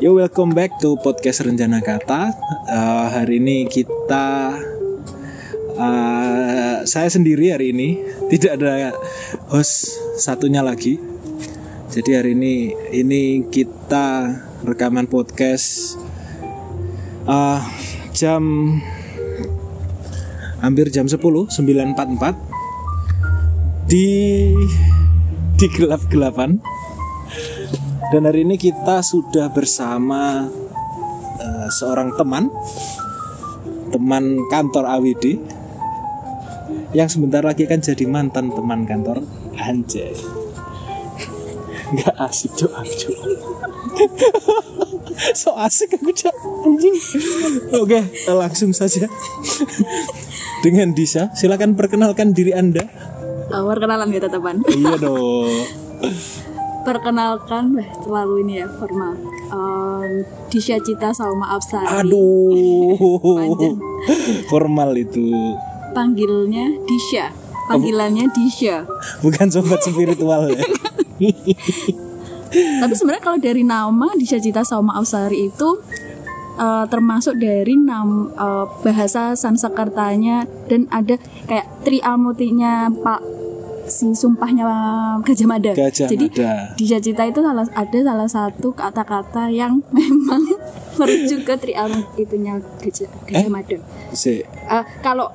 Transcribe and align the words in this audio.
Yo 0.00 0.16
welcome 0.16 0.56
back 0.56 0.80
to 0.80 0.96
podcast 1.04 1.44
Rencana 1.44 1.84
Kata. 1.84 2.32
Uh, 2.64 3.12
hari 3.12 3.44
ini 3.44 3.68
kita 3.68 4.56
uh, 5.76 6.80
saya 6.88 7.08
sendiri 7.12 7.52
hari 7.52 7.76
ini 7.76 8.00
tidak 8.32 8.56
ada 8.56 8.96
host 9.52 10.00
satunya 10.16 10.64
lagi. 10.64 10.96
Jadi 11.92 12.10
hari 12.16 12.32
ini 12.32 12.72
ini 12.88 13.44
kita 13.52 14.32
rekaman 14.64 15.12
podcast 15.12 16.00
uh, 17.28 17.60
jam 18.16 18.72
hampir 20.64 20.88
jam 20.88 21.04
10 21.04 21.20
9.44 21.20 23.92
di 23.92 24.08
di 25.60 25.66
gelap-gelapan 25.68 26.64
dan 28.14 28.22
hari 28.22 28.46
ini 28.46 28.54
kita 28.54 29.02
sudah 29.02 29.50
bersama 29.50 30.46
uh, 31.42 31.68
seorang 31.74 32.14
teman, 32.14 32.46
teman 33.90 34.46
kantor 34.46 34.86
AWD 34.86 35.24
yang 36.94 37.10
sebentar 37.10 37.42
lagi 37.42 37.66
kan 37.66 37.82
jadi 37.82 38.06
mantan 38.06 38.54
teman 38.54 38.86
kantor 38.86 39.26
Anjay. 39.58 40.14
Nggak 41.94 42.14
asik 42.18 42.52
cok 42.54 42.72
aku 42.72 43.12
so 45.40 45.54
asik 45.58 45.98
aku 45.98 46.10
cok 46.14 46.36
anjing. 46.66 46.94
Oke, 47.74 48.00
langsung 48.30 48.70
saja 48.70 49.10
dengan 50.64 50.94
Disa. 50.94 51.34
Silakan 51.34 51.74
perkenalkan 51.74 52.30
diri 52.30 52.54
anda. 52.54 52.86
Oh, 53.50 53.66
perkenalan 53.70 54.10
ya 54.14 54.26
teman. 54.30 54.62
Iya 54.66 54.94
dong. 54.98 55.50
Perkenalkan, 56.86 57.74
wah 57.74 57.90
terlalu 57.98 58.46
ini 58.46 58.62
ya 58.62 58.70
formal. 58.78 59.18
Um, 59.50 60.22
Disha 60.46 60.78
Cita 60.78 61.10
Salma 61.10 61.58
Absari. 61.58 61.90
Aduh. 61.90 62.94
Formal 64.46 64.94
itu. 64.94 65.26
Panggilnya 65.90 66.70
Disha. 66.86 67.34
Panggilannya 67.66 68.30
Disha. 68.30 68.86
Bukan 69.18 69.50
sobat 69.50 69.82
spiritual 69.82 70.46
ya. 70.54 70.62
Tapi 72.54 72.94
sebenarnya 72.94 73.24
kalau 73.26 73.38
dari 73.42 73.66
nama 73.66 74.14
Disha 74.14 74.38
Cita 74.38 74.62
Salma 74.62 74.94
Absari 74.94 75.50
itu 75.50 75.82
uh, 76.56 76.84
termasuk 76.86 77.36
dari 77.36 77.74
nam 77.74 78.30
uh, 78.38 78.70
bahasa 78.86 79.34
Sanskertanya 79.34 80.46
dan 80.70 80.86
ada 80.94 81.18
kayak 81.50 81.66
triamutinya 81.82 82.88
Pak 82.90 83.20
si 83.86 84.12
sumpahnya 84.12 84.66
Gajah 85.22 85.46
Mada. 85.46 85.72
Gajah 85.72 86.06
Jadi 86.06 86.26
Mada. 86.28 86.74
di 86.74 86.84
Jacita 86.84 87.22
itu 87.22 87.40
salah 87.40 87.64
ada 87.70 87.98
salah 87.98 88.28
satu 88.28 88.68
kata-kata 88.70 89.48
yang 89.48 89.78
memang 89.96 90.42
merujuk 90.94 91.42
ke 91.42 91.54
triamut 91.56 92.06
itunya 92.14 92.58
Gajah, 92.78 93.08
Gajah 93.24 93.46
Eh? 93.46 93.52
Mada. 93.52 93.78
Si. 94.10 94.42
Eh, 94.42 94.84
kalau 95.00 95.30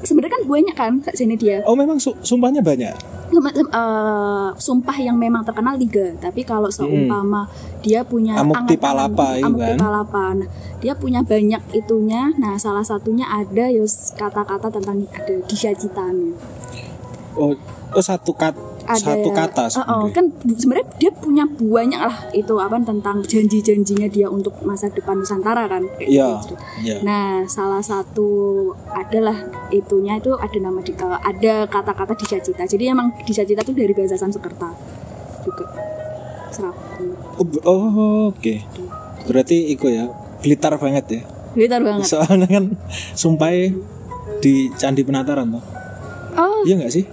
sebenarnya 0.00 0.34
kan 0.34 0.44
banyak 0.44 0.74
kan 0.74 0.92
kak 1.00 1.14
sini 1.14 1.34
dia 1.34 1.62
Oh 1.62 1.72
memang 1.72 1.94
su- 1.96 2.18
sumpahnya 2.20 2.58
banyak. 2.58 2.94
Eh, 3.32 4.48
sumpah 4.54 4.92
yang 4.94 5.16
memang 5.16 5.40
terkenal 5.40 5.72
tiga 5.74 6.12
tapi 6.18 6.44
kalau 6.44 6.68
seumpama 6.68 7.48
dia 7.80 8.04
punya 8.04 8.36
Amukti 8.36 8.76
Palapa 8.76 9.40
itu 9.40 9.48
Amukti 9.48 9.72
kan. 9.72 9.78
Palapa. 9.80 10.24
Nah, 10.36 10.48
dia 10.78 10.92
punya 10.92 11.24
banyak 11.24 11.62
itunya 11.72 12.28
nah 12.36 12.60
salah 12.60 12.84
satunya 12.84 13.24
ada 13.24 13.72
yus 13.72 14.12
kata-kata 14.12 14.68
tentang 14.70 15.08
ada 15.10 15.34
disajitanya 15.46 16.36
Oh, 17.32 17.56
oh 17.92 18.04
satu 18.04 18.32
kat 18.32 18.54
ada 18.82 18.98
satu 18.98 19.28
kata 19.30 19.64
Oh, 19.86 20.04
oh, 20.04 20.06
kan 20.10 20.26
sebenarnya 20.42 20.86
dia 20.98 21.10
punya 21.14 21.44
banyak 21.46 22.00
lah 22.02 22.16
itu 22.34 22.50
apa 22.58 22.82
tentang 22.82 23.22
janji-janjinya 23.22 24.10
dia 24.10 24.26
untuk 24.26 24.58
masa 24.66 24.90
depan 24.90 25.22
Nusantara 25.22 25.70
kan 25.70 25.86
kayak 25.96 26.10
Iya, 26.10 26.30
gitu. 26.42 26.54
iya. 26.82 26.96
Nah, 27.06 27.46
salah 27.46 27.78
satu 27.78 28.26
adalah 28.90 29.38
itunya 29.70 30.18
itu 30.18 30.34
ada 30.34 30.58
nama 30.58 30.82
di, 30.82 30.92
eh, 30.92 31.18
ada 31.22 31.54
kata-kata 31.70 32.18
disajita. 32.18 32.66
Jadi 32.66 32.90
emang 32.90 33.14
disajita 33.22 33.62
itu 33.62 33.72
dari 33.72 33.94
bahasa 33.94 34.18
Sanskerta 34.18 34.74
juga. 35.46 35.66
Serapan. 36.50 37.02
Oh, 37.38 37.46
oh, 37.64 38.34
oke. 38.34 38.54
Berarti 39.30 39.72
iku 39.72 39.88
ya. 39.88 40.10
Blitar 40.42 40.74
banget 40.76 41.04
ya. 41.08 41.22
Blitar 41.54 41.80
banget. 41.80 42.10
Soalnya 42.10 42.50
kan 42.50 42.64
sumpahnya 43.14 43.78
di 44.42 44.68
Candi 44.74 45.06
Penataran 45.06 45.54
tuh. 45.54 45.64
Oh, 46.34 46.66
Iya 46.66 46.82
nggak 46.82 46.92
sih? 46.92 47.04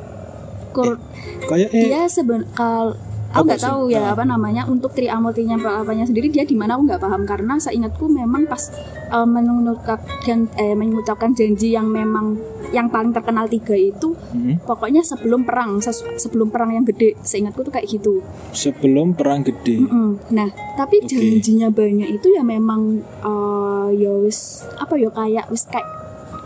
Kur- 0.69 1.01
Kayak 1.45 1.69
eh 1.71 1.83
dia 1.83 2.01
seben 2.05 2.45
kal 2.51 2.93
aku 3.29 3.45
nggak 3.45 3.57
sih? 3.57 3.67
tahu 3.67 3.81
ya 3.87 4.01
Ah. 4.03 4.13
apa 4.13 4.23
namanya 4.23 4.65
untuk 4.65 4.89
triamultinya 4.91 5.53
apanya 5.75 6.01
sendiri 6.01 6.27
dia 6.27 6.41
di 6.43 6.53
mana 6.53 6.73
aku 6.73 6.87
nggak 6.87 6.97
paham 6.99 7.23
karena 7.23 7.57
seingatku 7.57 8.05
memang 8.05 8.45
pas 8.45 8.73
eh, 9.07 9.27
mengucapkan 9.27 10.09
eh, 10.55 10.73
mengucapkan 10.73 11.29
janji 11.31 11.69
yang 11.69 11.85
memang 11.87 12.37
yang 12.69 12.85
paling 12.87 13.09
terkenal 13.09 13.45
tiga 13.45 13.73
itu 13.73 14.13
hmm, 14.13 14.61
pokoknya 14.63 15.01
sebelum 15.01 15.41
perang 15.41 15.81
sebelum 16.15 16.49
perang 16.49 16.69
yang 16.71 16.85
gede 16.85 17.17
seingatku 17.19 17.61
tuh 17.61 17.69
kayak 17.71 17.85
gitu 17.87 18.21
sebelum 18.49 19.13
perang 19.13 19.41
gede. 19.41 19.77
Mm-mm. 19.79 20.21
Nah, 20.29 20.49
tapi 20.75 21.01
janjinya 21.01 21.69
banyak 21.69 22.09
itu 22.11 22.29
ya 22.29 22.41
memang 22.41 22.97
eh, 23.19 23.89
ya 23.95 24.13
wis 24.15 24.61
apa 24.75 24.93
ya 24.95 25.09
kayak 25.09 25.49
wis 25.49 25.65
kayak 25.65 25.85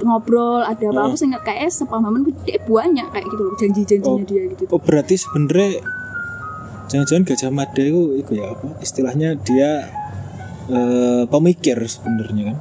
ngobrol 0.04 0.62
ada 0.62 0.86
apa 0.86 1.02
aku 1.06 1.16
ingat 1.18 1.42
kayak 1.42 1.68
sepahaman 1.68 2.22
gede 2.24 2.60
banyak 2.64 3.08
kayak 3.10 3.26
gitu 3.26 3.42
loh 3.42 3.56
janji-janjinya 3.56 4.24
dia 4.24 4.44
gitu. 4.48 4.64
Oh 4.68 4.78
berarti 4.78 5.16
sebenarnya 5.16 5.80
jangan-jangan 6.86 7.24
Gajah 7.26 7.50
Mada 7.50 7.82
itu, 7.82 8.02
itu 8.16 8.32
ya 8.34 8.46
apa? 8.50 8.68
Istilahnya 8.78 9.30
dia 9.40 9.70
eh, 10.66 11.24
pemikir 11.26 11.80
sebenarnya 11.84 12.54
kan? 12.54 12.58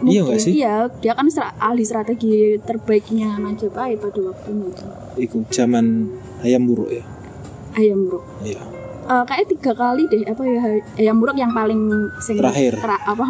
Iya 0.00 0.24
nggak 0.24 0.32
Mungkin, 0.32 0.48
sih? 0.48 0.52
Iya, 0.56 0.88
dia 0.96 1.12
kan 1.12 1.28
stra- 1.28 1.52
ahli 1.60 1.84
strategi 1.84 2.56
terbaiknya 2.58 3.36
Majapahit 3.36 4.00
pada 4.00 4.20
waktunya 4.22 4.64
itu. 4.66 4.84
Iku 5.18 5.44
zaman 5.52 6.08
ayam 6.40 6.64
buruk 6.64 6.88
ya. 6.88 7.04
Ayam 7.70 8.02
Muruk. 8.02 8.24
Iya. 8.40 8.64
Eh, 9.06 9.24
kayak 9.28 9.46
tiga 9.46 9.72
kali 9.74 10.08
deh 10.08 10.24
apa 10.24 10.42
ya 10.42 10.62
Ayam 10.96 11.20
Muruk 11.20 11.36
yang 11.36 11.52
paling 11.52 11.78
sing- 12.18 12.40
Terakhir. 12.40 12.80
tera- 12.80 13.04
apa 13.04 13.26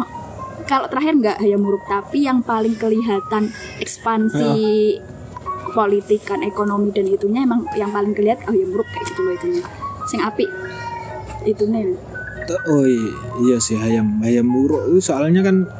kalau 0.71 0.87
terakhir 0.87 1.19
nggak 1.19 1.37
Ayam 1.43 1.67
Muruk 1.67 1.83
tapi 1.83 2.23
yang 2.23 2.39
paling 2.39 2.79
kelihatan 2.79 3.51
ekspansi 3.83 4.95
politik 5.75 6.23
kan 6.23 6.39
ekonomi 6.47 6.95
dan 6.95 7.11
itunya 7.11 7.43
emang 7.43 7.67
yang 7.75 7.91
paling 7.91 8.15
kelihatan 8.15 8.47
Ayam 8.47 8.71
Muruk 8.71 8.87
kayak 8.87 9.03
gitu 9.11 9.19
loh 9.19 9.33
itunya. 9.35 9.63
Sing 10.07 10.23
api 10.23 10.47
itu 11.43 11.67
nih 11.67 11.91
Oh 12.67 12.83
iya, 12.83 13.11
iya 13.47 13.57
sih 13.63 13.79
ayam 13.79 14.19
ayam 14.25 14.49
buruk 14.49 14.91
itu 14.91 14.99
soalnya 15.07 15.39
kan 15.45 15.71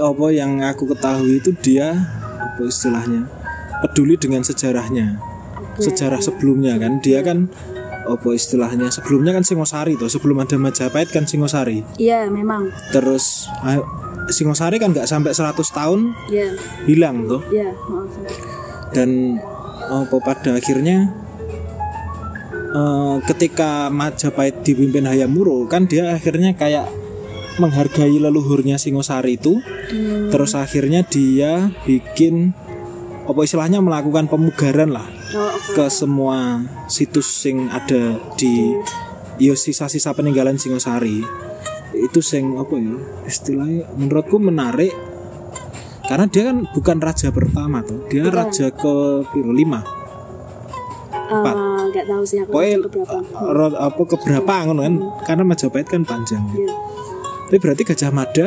apa 0.00 0.26
yang 0.32 0.64
aku 0.64 0.88
ketahui 0.88 1.44
itu 1.44 1.52
dia 1.60 1.92
apa 2.40 2.62
istilahnya 2.64 3.28
peduli 3.84 4.16
dengan 4.16 4.40
sejarahnya. 4.40 5.20
Sejarah 5.76 6.20
sebelumnya 6.20 6.76
kan 6.76 7.00
dia 7.00 7.24
kan 7.24 7.52
apa 8.06 8.28
istilahnya? 8.34 8.90
Sebelumnya 8.90 9.32
kan 9.36 9.44
Singosari 9.46 9.94
tuh 9.94 10.10
sebelum 10.10 10.42
ada 10.42 10.58
Majapahit 10.58 11.10
kan 11.14 11.24
Singosari. 11.28 11.86
Iya 11.98 12.26
memang. 12.28 12.70
Terus 12.90 13.46
ah, 13.62 13.78
Singosari 14.30 14.78
kan 14.78 14.94
nggak 14.94 15.08
sampai 15.08 15.34
100 15.34 15.54
tahun 15.74 16.14
ya 16.30 16.54
hilang 16.86 17.26
tuh 17.26 17.42
maaf. 17.90 18.14
dan 18.94 19.38
apa 19.90 20.16
pada 20.22 20.54
akhirnya 20.54 21.10
eh, 22.70 23.16
ketika 23.26 23.90
Majapahit 23.90 24.62
dipimpin 24.62 25.06
Hayam 25.10 25.34
Wuruk 25.34 25.70
kan 25.70 25.90
dia 25.90 26.14
akhirnya 26.14 26.54
kayak 26.54 26.86
menghargai 27.60 28.16
leluhurnya 28.16 28.80
Singosari 28.80 29.36
itu. 29.36 29.60
Terus 30.32 30.56
akhirnya 30.56 31.04
dia 31.04 31.68
bikin 31.84 32.56
apa 33.28 33.40
istilahnya 33.44 33.84
melakukan 33.84 34.28
pemugaran 34.30 34.92
lah. 34.94 35.04
Ke 35.72 35.84
semua 35.88 36.60
situs 36.86 37.26
sing 37.26 37.66
ada 37.66 38.16
di 38.34 38.76
yo 39.36 39.54
sisa-sisa 39.54 40.12
peninggalan 40.12 40.56
Singosari. 40.56 41.24
Itu 41.92 42.20
sing 42.20 42.56
apa 42.56 42.74
ya 42.74 42.94
istilahnya 43.24 43.88
menurutku 43.94 44.36
menarik. 44.36 44.92
Karena 46.02 46.26
dia 46.26 46.50
kan 46.50 46.66
bukan 46.68 46.98
raja 46.98 47.30
pertama 47.30 47.80
tuh 47.80 48.04
dia 48.06 48.26
Bukan. 48.26 48.34
raja 48.34 48.66
ke 48.68 48.92
piro 49.28 49.48
lima 49.48 49.80
Eh, 51.32 51.40
nggak 51.88 52.04
tahu 52.04 52.22
sih 52.26 52.44
aku 52.44 52.52
pokoknya 52.52 52.76
ke 52.84 52.88
berapa 52.92 53.16
ro- 53.48 53.78
apa 53.80 54.02
keberapa 54.04 54.52
ngono 54.68 54.80
kan? 54.82 54.94
Karena 55.24 55.42
Majapahit 55.46 55.88
kan 55.88 56.04
panjang. 56.04 56.44
Ya. 56.52 56.68
tapi 57.46 57.56
berarti 57.56 57.82
Gajah 57.84 58.12
Mada 58.12 58.46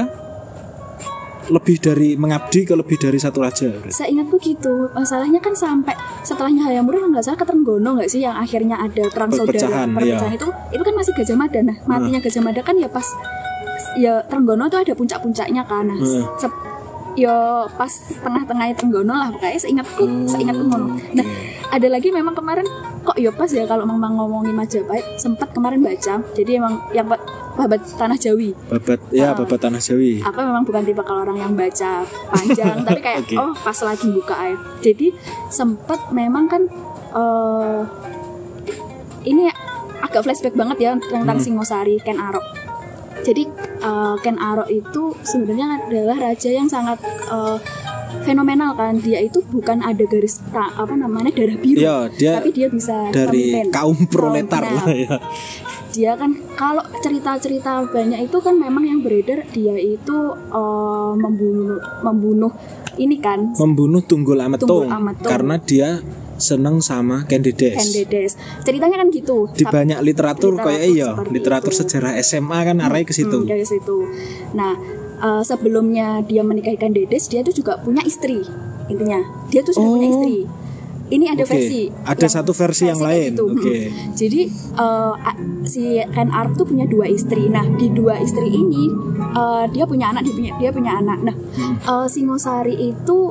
lebih 1.49 1.77
dari 1.77 2.09
mengabdi 2.17 2.65
ke 2.65 2.73
lebih 2.73 2.97
dari 2.97 3.17
satu 3.21 3.41
raja. 3.43 3.69
Saya 3.93 4.09
ingatku 4.09 4.37
gitu. 4.41 4.89
Masalahnya 4.93 5.37
kan 5.37 5.53
sampai 5.53 5.93
setelahnya 6.25 6.65
Hayam 6.65 6.89
Wuruk 6.89 7.13
nggak 7.13 7.25
salah 7.25 7.37
ke 7.37 7.45
Trenggono 7.45 7.97
nggak 7.97 8.09
sih 8.09 8.25
yang 8.25 8.33
akhirnya 8.33 8.81
ada 8.81 9.03
perang 9.13 9.29
Perpecahan, 9.29 9.93
saudara. 9.93 9.95
Perpecahan 9.95 10.31
iya. 10.33 10.37
itu 10.37 10.47
itu 10.73 10.83
kan 10.83 10.93
masih 10.97 11.11
Gajah 11.13 11.37
Mada. 11.37 11.59
Nah, 11.61 11.77
matinya 11.85 12.19
Gajah 12.21 12.41
Mada 12.41 12.61
kan 12.65 12.75
ya 12.77 12.89
pas 12.89 13.07
ya 13.95 14.13
Trenggono 14.25 14.65
tuh 14.67 14.79
ada 14.81 14.93
puncak-puncaknya 14.97 15.63
kan. 15.69 15.85
Nah, 15.85 15.97
Hmm. 15.97 16.23
sep- 16.41 16.63
ya 17.15 17.63
pas 17.79 17.91
tengah-tengahnya 18.19 18.75
Trenggono 18.75 19.13
lah 19.15 19.29
pokoknya 19.31 19.59
seingatku, 19.59 20.03
seingatku 20.27 20.63
ngono. 20.67 20.99
Nah, 21.15 21.25
ada 21.75 21.87
lagi 21.87 22.07
memang 22.09 22.31
kemarin 22.31 22.63
kok 23.01 23.15
ya 23.15 23.29
pas 23.29 23.47
ya 23.47 23.63
kalau 23.63 23.83
memang 23.83 24.15
ngomongin 24.15 24.55
Majapahit 24.55 25.03
sempat 25.15 25.51
kemarin 25.51 25.79
baca. 25.79 26.23
Jadi 26.31 26.51
emang 26.53 26.79
yang 26.89 27.03
ba- 27.05 27.19
babat 27.53 27.83
tanah 27.91 28.15
Jawi. 28.15 28.55
Babat 28.65 28.99
ya 29.11 29.31
babat 29.31 29.59
tanah 29.59 29.77
Jawi. 29.77 30.19
Aku 30.21 30.39
memang 30.39 30.63
bukan 30.63 30.81
tipe 30.81 31.01
kalau 31.01 31.21
orang 31.21 31.35
yang 31.37 31.53
baca 31.53 32.01
panjang 32.29 32.79
tapi 32.81 32.99
kayak 32.99 33.19
Oke. 33.23 33.35
oh 33.35 33.51
pas 33.53 33.75
lagi 33.81 34.07
buka 34.09 34.35
aja 34.35 34.55
jadi 34.81 35.07
sempat 35.49 35.99
memang 36.09 36.47
kan 36.47 36.63
eh 37.11 37.79
ini 39.25 39.49
agak 39.97 40.21
flashback 40.21 40.53
banget 40.53 40.77
ya 40.79 40.91
tentang 41.01 41.35
Hmm. 41.35 41.43
Singosari 41.43 41.97
Ken 41.99 42.15
Arok. 42.17 42.43
Jadi 43.21 43.43
eh, 43.81 44.15
Ken 44.19 44.37
Arok 44.37 44.69
itu 44.69 45.15
sebenarnya 45.21 45.81
adalah 45.81 46.17
raja 46.21 46.49
yang 46.49 46.67
sangat 46.67 47.01
eh, 47.25 47.57
fenomenal 48.21 48.71
kan 48.73 48.95
dia 48.97 49.19
itu 49.19 49.43
bukan 49.43 49.81
ada 49.81 50.03
garis 50.03 50.39
ta- 50.47 50.71
apa 50.71 50.93
namanya 50.93 51.33
darah 51.33 51.57
biru 51.57 51.77
ya 51.77 52.07
dia 52.09 52.37
tapi 52.37 52.49
dia 52.51 52.67
bisa 52.67 53.09
dari 53.09 53.51
memimpin. 53.51 53.67
kaum 53.69 53.97
proletar 54.05 54.61
Nah, 54.61 54.73
lah 54.77 54.87
ya 54.91 55.17
dia 55.91 56.11
kan 56.13 56.27
kalau 56.53 56.83
cerita-cerita 56.97 57.87
banyak 57.87 58.19
itu 58.21 58.37
kan 58.37 58.55
memang 58.55 58.83
yang 58.83 58.99
beredar 58.99 59.47
dia 59.47 59.75
itu 59.75 60.17
eh, 60.33 61.11
membunuh 61.13 61.75
membunuh 62.01 62.51
ini 62.95 63.15
kan 63.17 63.51
membunuh 63.53 63.99
Tunggul 64.01 64.37
Ametung, 64.37 64.67
Tunggul 64.81 64.87
Ametung. 64.89 65.23
karena 65.25 65.55
dia 65.57 65.99
seneng 66.35 66.79
sama 66.79 67.23
Candides 67.23 67.75
Kendedes 67.75 68.35
ceritanya 68.61 68.99
kan 68.99 69.07
gitu 69.07 69.47
di 69.49 69.63
banyak 69.63 69.99
literatur, 70.01 70.51
Literatur 70.51 70.67
kayak 70.67 70.83
iya 70.85 71.09
literatur 71.25 71.71
itu. 71.71 71.79
sejarah 71.81 72.11
SMA 72.19 72.59
kan 72.65 72.77
arahnya 72.77 73.05
ke 73.05 73.15
situ 73.15 73.37
Hmm, 73.37 73.47
dari 73.47 73.63
situ. 73.63 74.03
Nah, 74.51 74.75
eh, 75.17 75.41
sebelumnya 75.41 76.19
dia 76.21 76.41
menikahkan 76.41 76.91
Dedes, 76.91 77.25
dia 77.25 77.41
tuh 77.41 77.51
juga 77.51 77.77
punya 77.77 78.01
istri. 78.01 78.43
Intinya, 78.85 79.19
dia 79.47 79.61
tuh 79.61 79.73
sudah 79.73 79.85
Oh. 79.85 79.93
punya 79.95 80.09
istri. 80.09 80.37
Ini 81.05 81.25
ada 81.29 81.45
Oke, 81.45 81.53
versi. 81.53 81.81
ada 82.01 82.25
satu 82.25 82.49
versi 82.49 82.83
yang 82.83 82.97
kayak 82.97 83.05
lain. 83.07 83.31
gitu. 83.31 83.45
Oke. 83.47 83.77
Hmm. 83.77 84.09
Jadi 84.15 84.41
a- 84.73 85.37
si 85.63 85.83
Ken 86.01 86.33
Arok 86.33 86.53
tuh 86.55 86.65
punya 86.65 86.85
dua 86.85 87.05
istri. 87.05 87.45
Nah, 87.45 87.61
di 87.71 87.89
dua 87.89 88.17
istri 88.17 88.49
ini 88.49 88.89
eh, 89.31 89.63
dia 89.69 89.85
punya 89.85 90.09
anak, 90.09 90.23
dia 90.23 90.33
punya 90.33 90.51
dia 90.57 90.71
punya 90.71 90.91
anak. 90.95 91.19
Nah, 91.21 91.35
Hmm. 91.53 91.77
eh, 91.77 92.07
Singosari 92.07 92.73
itu 92.89 93.29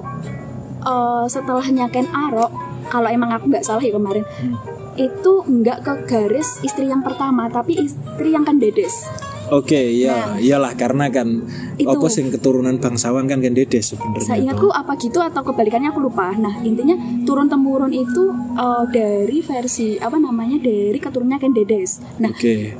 eh, 0.82 1.24
setelahnya 1.26 1.88
Ken 1.88 2.06
Arok, 2.06 2.52
kalau 2.86 3.08
emang 3.08 3.32
aku 3.32 3.48
nggak 3.48 3.64
salah 3.64 3.80
ya 3.80 3.90
kemarin, 3.90 4.22
Hmm. 4.22 4.54
itu 4.96 5.32
nggak 5.42 5.78
ke 5.80 5.92
garis 6.06 6.60
istri 6.60 6.86
yang 6.86 7.00
pertama, 7.00 7.48
tapi 7.48 7.80
istri 7.80 8.30
yang 8.30 8.44
kan 8.44 8.60
Dedes. 8.60 9.08
Oke, 9.52 9.76
Nah. 9.76 9.88
ya, 9.92 10.16
iyalah 10.40 10.72
karena 10.72 11.12
kan 11.12 11.44
Itu. 11.76 11.90
apa 11.90 12.06
sing 12.08 12.32
keturunan 12.32 12.80
bangsawan 12.80 13.28
kan 13.28 13.40
Candides 13.40 13.92
sebenarnya. 13.92 14.24
Saya 14.24 14.40
ingatku 14.40 14.68
apa 14.68 14.96
gitu 14.96 15.20
atau 15.20 15.42
kebalikannya 15.42 15.92
aku 15.92 16.00
lupa. 16.00 16.32
Nah 16.32 16.64
intinya 16.64 16.96
turun 17.24 17.48
temurun 17.48 17.92
itu 17.92 18.32
eh, 18.56 18.84
dari 18.88 19.38
versi 19.40 20.00
apa 20.00 20.16
namanya 20.16 20.56
dari 20.56 20.96
keturunannya 20.96 21.38
Ken 21.38 21.52
Dedes. 21.52 22.00
Nah 22.22 22.32
Oke. 22.32 22.72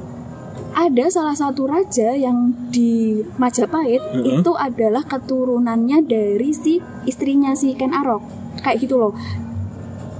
ada 0.74 1.04
salah 1.06 1.36
satu 1.36 1.68
raja 1.68 2.16
yang 2.16 2.50
di 2.72 3.20
Majapahit 3.36 4.00
Heeh. 4.00 4.40
itu 4.40 4.52
adalah 4.56 5.04
keturunannya 5.04 6.02
dari 6.02 6.50
si 6.50 6.80
istrinya 7.04 7.52
si 7.52 7.76
Ken 7.76 7.92
Arok. 7.92 8.24
Kayak 8.64 8.88
gitu 8.88 8.96
loh. 8.96 9.12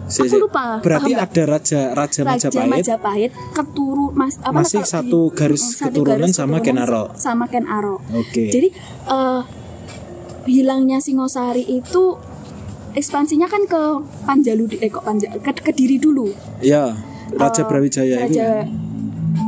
Si- 0.04 0.20
Aku 0.22 0.36
lupa, 0.38 0.78
Berarti 0.78 1.12
ada 1.12 1.42
raja 1.48 1.80
raja 1.90 2.20
Raja 2.22 2.48
Majapahit. 2.50 2.70
Majapahit 2.70 3.32
keturun 3.50 4.12
mas 4.12 4.36
apa 4.38 4.60
Masih 4.60 4.84
satu 4.84 5.28
garis 5.30 5.62
Mm, 5.62 5.72
satu 5.72 5.84
keturunan 5.96 6.20
garis 6.22 6.34
sama 6.34 6.56
Ken 6.58 6.76
Arok. 6.76 7.08
Sama 7.14 7.44
Ken 7.46 7.64
Arok. 7.64 8.00
Oke. 8.12 8.44
Jadi 8.48 8.68
eh 9.06 9.40
hilangnya 10.46 10.98
Singosari 10.98 11.64
itu 11.64 12.20
ekspansinya 12.92 13.46
kan 13.46 13.64
ke 13.64 13.82
Panjalu 14.22 14.76
eh 14.76 14.86
kok 14.86 15.02
Panja, 15.02 15.32
ke 15.34 15.50
Kediri 15.54 15.96
dulu. 15.96 16.30
Ya, 16.60 16.92
Raja 17.32 17.62
Eh, 17.62 17.66
Brawijaya 17.66 18.16
itu 18.22 18.36
Raja- 18.36 18.68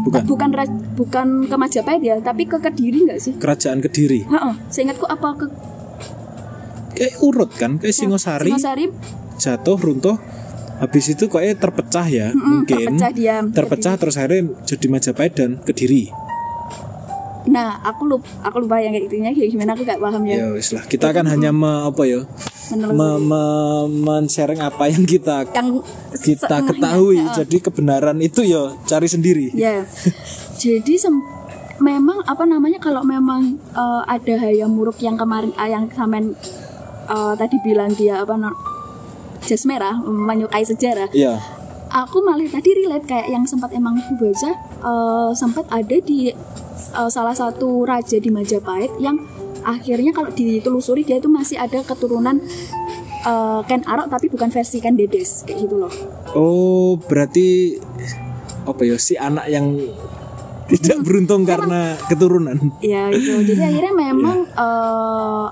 bukan 0.02 0.22
bukan 0.24 0.50
ra- 0.50 0.66
bukan 0.96 1.26
ke 1.44 1.54
Majapahit 1.54 2.00
ya, 2.00 2.16
tapi 2.18 2.42
ke 2.44 2.56
Kediri 2.56 3.04
enggak 3.04 3.20
sih? 3.20 3.36
kerajaan 3.36 3.78
Kediri. 3.78 4.24
Heeh, 4.24 4.54
seingatku 4.66 5.04
apa 5.04 5.36
ke 5.36 5.46
Kayak 6.92 7.14
urut 7.20 7.50
kan, 7.52 7.76
kayak 7.76 7.92
Singosari 7.92 8.48
Singosari 8.48 8.88
jatuh 9.36 9.76
runtuh 9.76 10.16
habis 10.76 11.04
itu 11.08 11.24
kayaknya 11.26 11.56
terpecah 11.56 12.06
ya 12.06 12.28
mm, 12.32 12.40
mungkin. 12.40 12.76
terpecah 12.96 13.10
dia. 13.12 13.36
terpecah 13.48 13.94
terus 13.96 14.14
akhirnya 14.20 14.42
jadi 14.64 14.86
Majapahit 14.92 15.32
dan 15.36 15.50
Kediri. 15.64 16.12
Nah, 17.46 17.78
aku 17.78 18.10
lupa 18.10 18.26
aku 18.42 18.66
lupa 18.66 18.82
yang 18.82 18.90
kayak 18.90 19.06
itunya 19.06 19.30
kayak 19.30 19.50
gimana 19.54 19.70
aku 19.78 19.86
gak 19.86 20.02
paham 20.02 20.22
ya. 20.26 20.34
ya 20.42 20.46
wis 20.50 20.74
lah. 20.74 20.82
Kita 20.82 21.14
kan 21.14 21.30
hanya 21.30 21.54
me, 21.54 21.86
apa 21.86 22.02
ya 22.02 22.26
me, 22.74 23.08
me, 23.22 23.42
men-sharing 23.86 24.58
apa 24.58 24.90
yang 24.90 25.06
kita 25.06 25.46
Yang 25.54 25.86
kita 26.26 26.56
ketahui. 26.66 27.22
heeh. 27.22 27.34
jadi 27.38 27.56
kebenaran 27.62 28.18
itu 28.18 28.42
ya 28.42 28.74
cari 28.90 29.06
sendiri. 29.06 29.54
Ya, 29.54 29.86
jadi 30.58 30.94
sem- 30.98 31.22
memang 31.78 32.24
apa 32.26 32.42
namanya 32.48 32.82
kalau 32.82 33.06
memang 33.06 33.62
eh, 33.70 34.02
ada 34.10 34.34
hayam 34.42 34.74
muruk 34.74 34.98
yang 34.98 35.14
kemarin 35.14 35.54
ah, 35.54 35.70
yang 35.70 35.86
samen 35.92 36.34
eh, 37.06 37.34
tadi 37.38 37.56
bilang 37.62 37.94
dia 37.94 38.26
apa 38.26 38.34
jas 39.46 39.62
merah 39.64 39.94
menyukai 40.02 40.66
sejarah. 40.66 41.08
Iya. 41.14 41.38
Aku 41.86 42.18
malah 42.20 42.50
tadi 42.50 42.82
relate 42.82 43.06
kayak 43.06 43.30
yang 43.30 43.46
sempat 43.46 43.70
emang 43.70 43.94
aku 43.96 44.18
baca 44.18 44.50
eh, 44.82 45.30
sempat 45.38 45.64
ada 45.70 45.96
di 46.02 46.34
eh, 46.34 47.10
salah 47.10 47.32
satu 47.32 47.86
raja 47.86 48.18
di 48.18 48.28
Majapahit 48.28 48.98
yang 48.98 49.22
akhirnya 49.62 50.10
kalau 50.10 50.30
ditelusuri 50.34 51.06
dia 51.06 51.22
itu 51.22 51.30
masih 51.30 51.62
ada 51.62 51.80
keturunan 51.86 52.42
eh, 53.22 53.60
Ken 53.70 53.86
Arok 53.86 54.10
tapi 54.10 54.26
bukan 54.26 54.50
versi 54.50 54.82
Ken 54.82 54.98
Dedes 54.98 55.46
kayak 55.46 55.58
gitu 55.62 55.78
loh. 55.78 55.92
oh 56.34 56.98
berarti 57.06 57.78
apa 58.66 58.82
ya 58.82 58.98
si 58.98 59.14
anak 59.14 59.46
yang 59.46 59.78
tidak 60.66 60.98
beruntung 61.06 61.46
karena 61.46 61.94
keturunan. 62.10 62.58
Ya 62.82 63.06
gitu. 63.14 63.38
Jadi 63.46 63.62
akhirnya 63.62 63.94
memang 63.94 64.50
eh, 64.50 65.46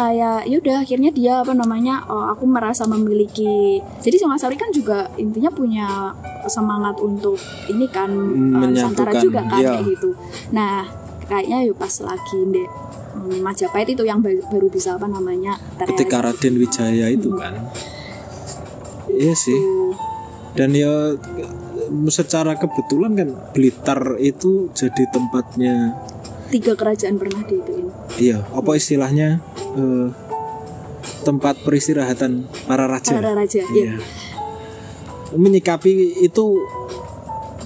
kayak 0.00 0.48
ya 0.48 0.56
udah 0.56 0.76
akhirnya 0.80 1.10
dia 1.12 1.44
apa 1.44 1.52
namanya 1.52 2.00
oh, 2.08 2.32
aku 2.32 2.48
merasa 2.48 2.88
memiliki 2.88 3.84
jadi 4.00 4.16
Singasari 4.16 4.56
kan 4.56 4.72
juga 4.72 5.12
intinya 5.20 5.52
punya 5.52 6.16
semangat 6.48 6.96
untuk 7.04 7.36
ini 7.68 7.84
kan 7.92 8.08
eh, 8.08 8.68
Nusantara 8.72 9.12
juga 9.20 9.44
kan 9.44 9.60
iya. 9.60 9.76
kayak 9.76 9.84
gitu. 9.92 10.10
Nah 10.56 10.88
kayaknya 11.28 11.68
yuk 11.68 11.76
pas 11.76 11.92
lagi 12.00 12.40
di 12.48 12.64
hmm, 12.64 13.44
Majapahit 13.44 13.92
itu 13.92 14.02
yang 14.08 14.24
baru, 14.24 14.66
bisa 14.72 14.96
apa 14.96 15.04
namanya 15.04 15.60
ketika. 15.84 16.24
Raden 16.24 16.56
Wijaya 16.56 17.06
itu 17.12 17.28
kan. 17.36 17.68
Iya 19.12 19.34
sih. 19.36 19.60
Dan 20.56 20.74
ya 20.74 21.14
secara 22.10 22.56
kebetulan 22.56 23.14
kan 23.14 23.28
Blitar 23.52 24.18
itu 24.18 24.72
jadi 24.72 25.06
tempatnya 25.12 25.94
tiga 26.50 26.74
kerajaan 26.74 27.16
pernah 27.16 27.40
diituin 27.46 27.86
iya 28.18 28.42
apa 28.50 28.74
istilahnya 28.74 29.38
eh, 29.78 30.08
tempat 31.20 31.60
peristirahatan 31.64 32.48
para 32.64 32.88
raja? 32.88 33.12
Para 33.12 33.32
raja 33.36 33.60
Iya. 33.70 33.96
ya 33.96 33.96
menyikapi 35.30 36.24
itu 36.26 36.58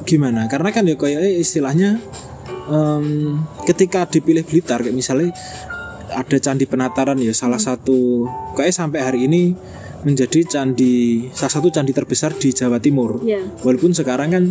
gimana? 0.05 0.45
Karena 0.53 0.69
kan 0.69 0.85
ya 0.85 0.99
kayak 1.01 1.23
istilahnya 1.41 1.97
em, 2.69 3.41
ketika 3.65 4.05
dipilih 4.05 4.45
Blitar 4.45 4.85
kayak 4.85 4.93
misalnya 4.93 5.33
ada 6.13 6.37
candi 6.39 6.69
penataran 6.69 7.17
ya 7.19 7.33
salah 7.33 7.59
satu 7.59 8.29
kayak 8.55 8.75
sampai 8.77 9.01
hari 9.01 9.21
ini 9.27 9.57
menjadi 10.05 10.45
candi 10.45 11.27
salah 11.33 11.53
satu 11.57 11.73
candi 11.73 11.97
terbesar 11.97 12.37
di 12.37 12.53
Jawa 12.53 12.77
Timur. 12.77 13.25
Ya 13.25 13.41
walaupun 13.65 13.97
sekarang 13.97 14.29
kan 14.37 14.45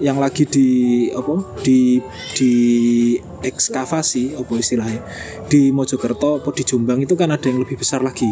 yang 0.00 0.16
lagi 0.16 0.48
di 0.48 0.68
apa 1.12 1.60
di 1.60 2.00
di 2.36 2.52
ekskavasi 3.44 4.36
apa 4.36 4.52
istilahnya 4.56 5.00
di 5.46 5.70
Mojokerto 5.70 6.40
apa 6.40 6.50
di 6.56 6.64
Jombang 6.64 7.04
itu 7.04 7.14
kan 7.14 7.30
ada 7.30 7.46
yang 7.46 7.60
lebih 7.60 7.76
besar 7.80 8.00
lagi 8.00 8.28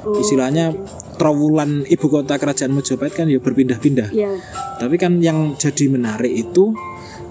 Oh, 0.00 0.16
istilahnya 0.16 0.72
trawulan 1.20 1.84
ibu 1.84 2.08
kota 2.08 2.40
kerajaan 2.40 2.72
Mojopahit 2.72 3.12
kan 3.12 3.28
ya 3.28 3.36
berpindah-pindah 3.36 4.16
ya 4.16 4.32
tapi 4.80 4.96
kan 4.96 5.20
yang 5.20 5.60
jadi 5.60 5.92
menarik 5.92 6.32
itu 6.32 6.72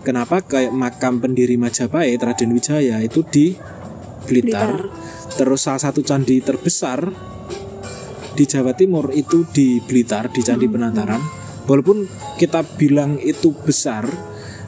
kenapa 0.05 0.45
kayak 0.45 0.69
makam 0.69 1.17
pendiri 1.17 1.57
Majapahit 1.57 2.21
Raden 2.21 2.53
Wijaya 2.53 3.01
itu 3.01 3.25
di 3.25 3.57
Blitar. 4.29 4.85
Blitar. 4.85 5.37
Terus 5.37 5.59
salah 5.65 5.81
satu 5.81 6.05
candi 6.05 6.41
terbesar 6.45 7.09
di 8.37 8.43
Jawa 8.45 8.77
Timur 8.77 9.09
itu 9.17 9.45
di 9.49 9.81
Blitar 9.81 10.29
di 10.29 10.41
Candi 10.45 10.69
Penataran. 10.69 11.38
Walaupun 11.69 12.09
kita 12.41 12.65
bilang 12.81 13.21
itu 13.21 13.53
besar 13.53 14.09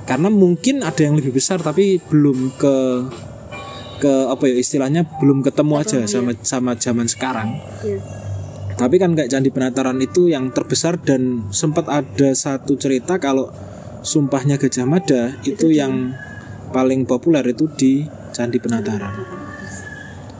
karena 0.05 0.29
mungkin 0.29 0.85
ada 0.85 1.01
yang 1.01 1.17
lebih 1.17 1.33
besar 1.33 1.57
tapi 1.57 1.97
belum 1.97 2.53
ke 2.61 2.75
ke 4.01 4.13
apa 4.29 4.43
ya 4.49 4.57
istilahnya 4.57 5.05
belum 5.21 5.45
ketemu 5.45 5.73
aja 5.81 5.99
sama 6.05 6.37
sama 6.45 6.71
zaman 6.77 7.09
sekarang. 7.09 7.57
ya 7.81 7.97
Tapi 8.77 8.97
kan 8.97 9.13
kayak 9.13 9.29
Candi 9.29 9.53
Penataran 9.53 10.01
itu 10.01 10.29
yang 10.29 10.49
terbesar 10.49 10.97
dan 10.97 11.53
sempat 11.53 11.85
ada 11.85 12.33
satu 12.33 12.73
cerita 12.81 13.21
kalau 13.21 13.53
sumpahnya 14.01 14.57
Gajah 14.57 14.89
Mada 14.89 15.37
itu 15.45 15.69
yang 15.69 16.17
paling 16.73 17.05
populer 17.05 17.45
itu 17.45 17.69
di 17.77 18.09
Candi 18.33 18.57
Penataran. 18.57 19.21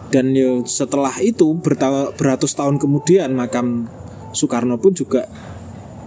Dan 0.10 0.34
yo 0.34 0.66
setelah 0.66 1.14
itu 1.22 1.54
berta- 1.62 2.12
beratus 2.18 2.58
tahun 2.58 2.82
kemudian 2.82 3.32
makam 3.32 3.86
Soekarno 4.34 4.82
pun 4.82 4.92
juga 4.98 5.30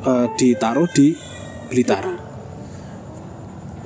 eh, 0.04 0.26
ditaruh 0.36 0.88
di 0.92 1.16
Blitar. 1.68 2.04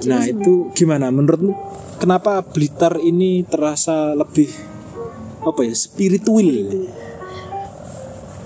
Nah 0.06 0.22
itu 0.26 0.70
gimana 0.74 1.10
menurutmu? 1.14 1.54
Kenapa 1.98 2.42
Blitar 2.42 2.98
ini 3.02 3.42
terasa 3.42 4.14
lebih 4.14 4.50
apa 5.42 5.60
ya 5.66 5.74
spiritual? 5.74 6.46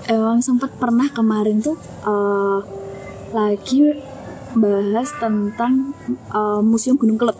emang 0.07 0.43
sempat 0.43 0.75
pernah 0.75 1.07
kemarin 1.11 1.63
tuh 1.63 1.77
eh, 2.03 2.59
lagi 3.31 3.79
bahas 4.53 5.09
tentang 5.17 5.95
eh, 6.09 6.61
museum 6.61 6.99
Gunung 6.99 7.17
Kelut 7.17 7.37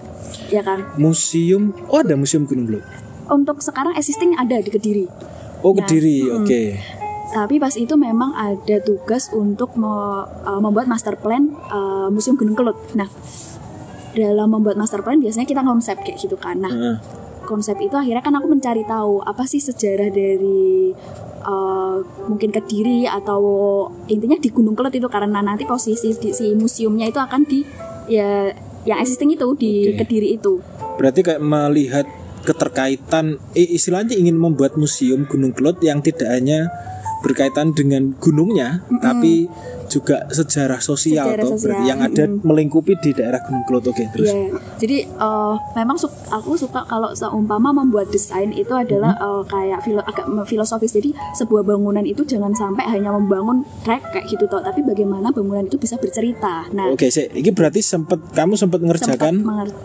ya 0.50 0.66
kan 0.66 0.86
Museum, 0.98 1.74
oh 1.90 2.02
ada 2.02 2.16
museum 2.18 2.48
Gunung 2.48 2.70
Kelut. 2.70 2.86
untuk 3.30 3.60
sekarang 3.60 3.96
existing 3.96 4.36
ada 4.40 4.60
di 4.60 4.70
Kediri 4.72 5.06
Oh 5.64 5.72
Nah, 5.72 5.88
Kediri, 5.88 6.28
mm. 6.28 6.36
oke. 6.44 6.62
Tapi 7.32 7.56
pas 7.62 7.72
itu 7.80 7.96
memang 7.96 8.36
ada 8.36 8.84
tugas 8.84 9.32
untuk 9.32 9.80
me- 9.80 10.28
eh, 10.44 10.60
membuat 10.60 10.92
master 10.92 11.16
plan 11.16 11.48
eh, 11.54 12.08
museum 12.12 12.36
Gunung 12.36 12.60
Kelut. 12.60 12.76
Nah 13.00 13.08
dalam 14.14 14.50
membuat 14.54 14.78
master 14.78 15.02
plan 15.02 15.18
biasanya 15.18 15.48
kita 15.50 15.62
konsep 15.66 15.98
kayak 16.04 16.18
gitu 16.22 16.38
kan. 16.38 16.62
Nah 16.62 17.02
konsep 17.44 17.76
itu 17.84 17.96
akhirnya 17.98 18.24
kan 18.24 18.36
aku 18.40 18.48
mencari 18.48 18.86
tahu 18.88 19.20
apa 19.26 19.44
sih 19.44 19.60
sejarah 19.60 20.08
dari 20.08 20.96
uh, 21.44 22.00
mungkin 22.32 22.56
kediri 22.56 23.04
atau 23.04 23.42
intinya 24.08 24.40
di 24.40 24.50
Gunung 24.54 24.78
Kelut 24.78 24.96
itu. 24.96 25.10
Karena 25.12 25.44
nanti 25.44 25.68
posisi 25.68 26.16
di, 26.16 26.32
si 26.32 26.56
museumnya 26.56 27.10
itu 27.10 27.20
akan 27.20 27.42
di 27.44 27.66
ya 28.08 28.48
yang 28.84 29.00
existing 29.00 29.36
itu 29.36 29.48
di 29.60 29.92
Oke. 29.92 30.06
kediri 30.06 30.40
itu. 30.40 30.64
Berarti 30.96 31.20
kayak 31.26 31.42
melihat 31.44 32.06
keterkaitan, 32.44 33.40
eh, 33.56 33.68
istilahnya 33.76 34.20
ingin 34.20 34.36
membuat 34.36 34.76
museum 34.76 35.24
Gunung 35.28 35.56
Kelut 35.56 35.80
yang 35.82 36.04
tidak 36.04 36.28
hanya 36.32 36.68
berkaitan 37.24 37.72
dengan 37.72 38.12
gunungnya, 38.20 38.84
tapi 39.00 39.48
juga 39.88 40.26
sejarah 40.28 40.82
sosial 40.82 41.24
Sejarah 41.30 41.46
toh, 41.46 41.52
sosial, 41.56 41.86
yang 41.86 42.02
ada 42.02 42.26
melingkupi 42.26 42.98
di 43.00 43.14
daerah 43.14 43.40
Gunung 43.46 43.64
Kelut. 43.64 43.88
Oke, 43.88 44.10
terus. 44.10 44.28
ya 44.28 44.50
jadi 44.76 45.06
uh, 45.16 45.54
memang 45.78 45.96
su- 45.96 46.10
aku 46.28 46.58
suka 46.58 46.84
kalau 46.84 47.14
seumpama 47.14 47.70
membuat 47.72 48.10
desain 48.10 48.50
itu 48.52 48.74
adalah 48.74 49.14
uh, 49.22 49.46
kayak 49.46 49.86
filo 49.86 50.02
agak 50.02 50.26
filosofis 50.50 50.98
jadi 50.98 51.14
sebuah 51.38 51.62
bangunan 51.64 52.02
itu 52.04 52.26
jangan 52.26 52.52
sampai 52.58 52.90
hanya 52.90 53.14
membangun 53.14 53.62
trek 53.86 54.02
kayak 54.12 54.26
gitu 54.28 54.50
toh 54.50 54.60
tapi 54.60 54.82
bagaimana 54.82 55.30
bangunan 55.30 55.64
itu 55.64 55.78
bisa 55.78 55.96
bercerita 56.02 56.68
nah 56.74 56.90
Oke, 56.90 57.14
sih, 57.14 57.30
ini 57.32 57.54
berarti 57.54 57.86
sempat 57.86 58.20
kamu 58.34 58.58
sempat 58.58 58.82
mengerjakan 58.82 59.46
menger- 59.46 59.78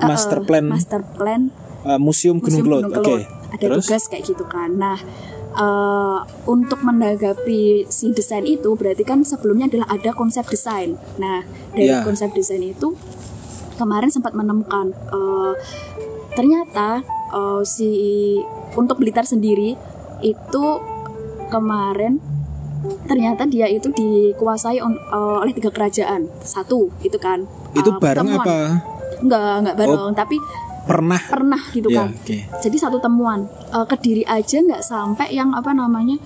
master 0.00 0.40
uh, 0.40 0.44
plan 0.48 0.64
master 0.64 1.00
plan 1.14 1.52
uh, 1.84 2.00
museum 2.00 2.40
Gunung. 2.40 2.64
Gunung 2.64 2.82
Oke. 2.90 2.96
Kelut. 2.96 3.22
Ada 3.50 3.66
Terus? 3.66 3.82
tugas 3.82 4.04
kayak 4.06 4.24
gitu 4.30 4.44
kan. 4.46 4.70
Nah, 4.78 4.94
eh, 5.52 6.18
untuk 6.46 6.80
menanggapi 6.80 7.86
si 7.86 8.10
desain 8.10 8.44
itu 8.44 8.70
berarti 8.72 9.02
kan 9.02 9.22
sebelumnya 9.22 9.66
adalah 9.66 9.88
ada 9.88 10.10
konsep 10.12 10.46
desain. 10.46 10.94
Nah, 11.16 11.42
dari 11.70 11.90
Ya. 11.90 12.02
konsep 12.02 12.30
desain 12.30 12.60
itu 12.60 12.94
kemarin 13.74 14.08
sempat 14.08 14.32
menemukan 14.32 14.92
eh, 14.92 15.52
ternyata 16.32 17.02
eh, 17.30 17.62
si 17.64 17.90
untuk 18.72 18.96
Blitar 18.96 19.24
sendiri 19.24 19.74
itu 20.20 20.64
kemarin 21.48 22.20
ternyata 23.04 23.44
dia 23.44 23.68
itu 23.68 23.90
dikuasai 23.90 24.80
on- 24.80 24.96
eh, 24.96 25.36
oleh 25.42 25.52
tiga 25.52 25.68
kerajaan. 25.68 26.30
Satu 26.40 26.88
itu 27.00 27.16
kan. 27.16 27.44
Itu 27.72 27.90
eh, 27.90 27.98
bareng 27.98 28.28
pertemuan. 28.28 28.40
apa? 28.40 28.58
Enggak, 29.20 29.54
enggak 29.60 29.76
bareng, 29.76 30.12
tapi 30.14 30.36
Pernah? 30.90 31.22
pernah 31.24 31.62
gitu 31.70 31.86
Ya, 31.86 32.04
kan. 32.04 32.08
oke. 32.12 32.36
Jadi 32.58 32.76
satu 32.76 32.98
temuan 32.98 33.46
eh, 33.70 33.86
kediri 33.86 34.26
aja 34.26 34.58
nggak 34.58 34.82
sampai 34.82 35.30
yang 35.30 35.54
apa 35.54 35.70
namanya 35.70 36.18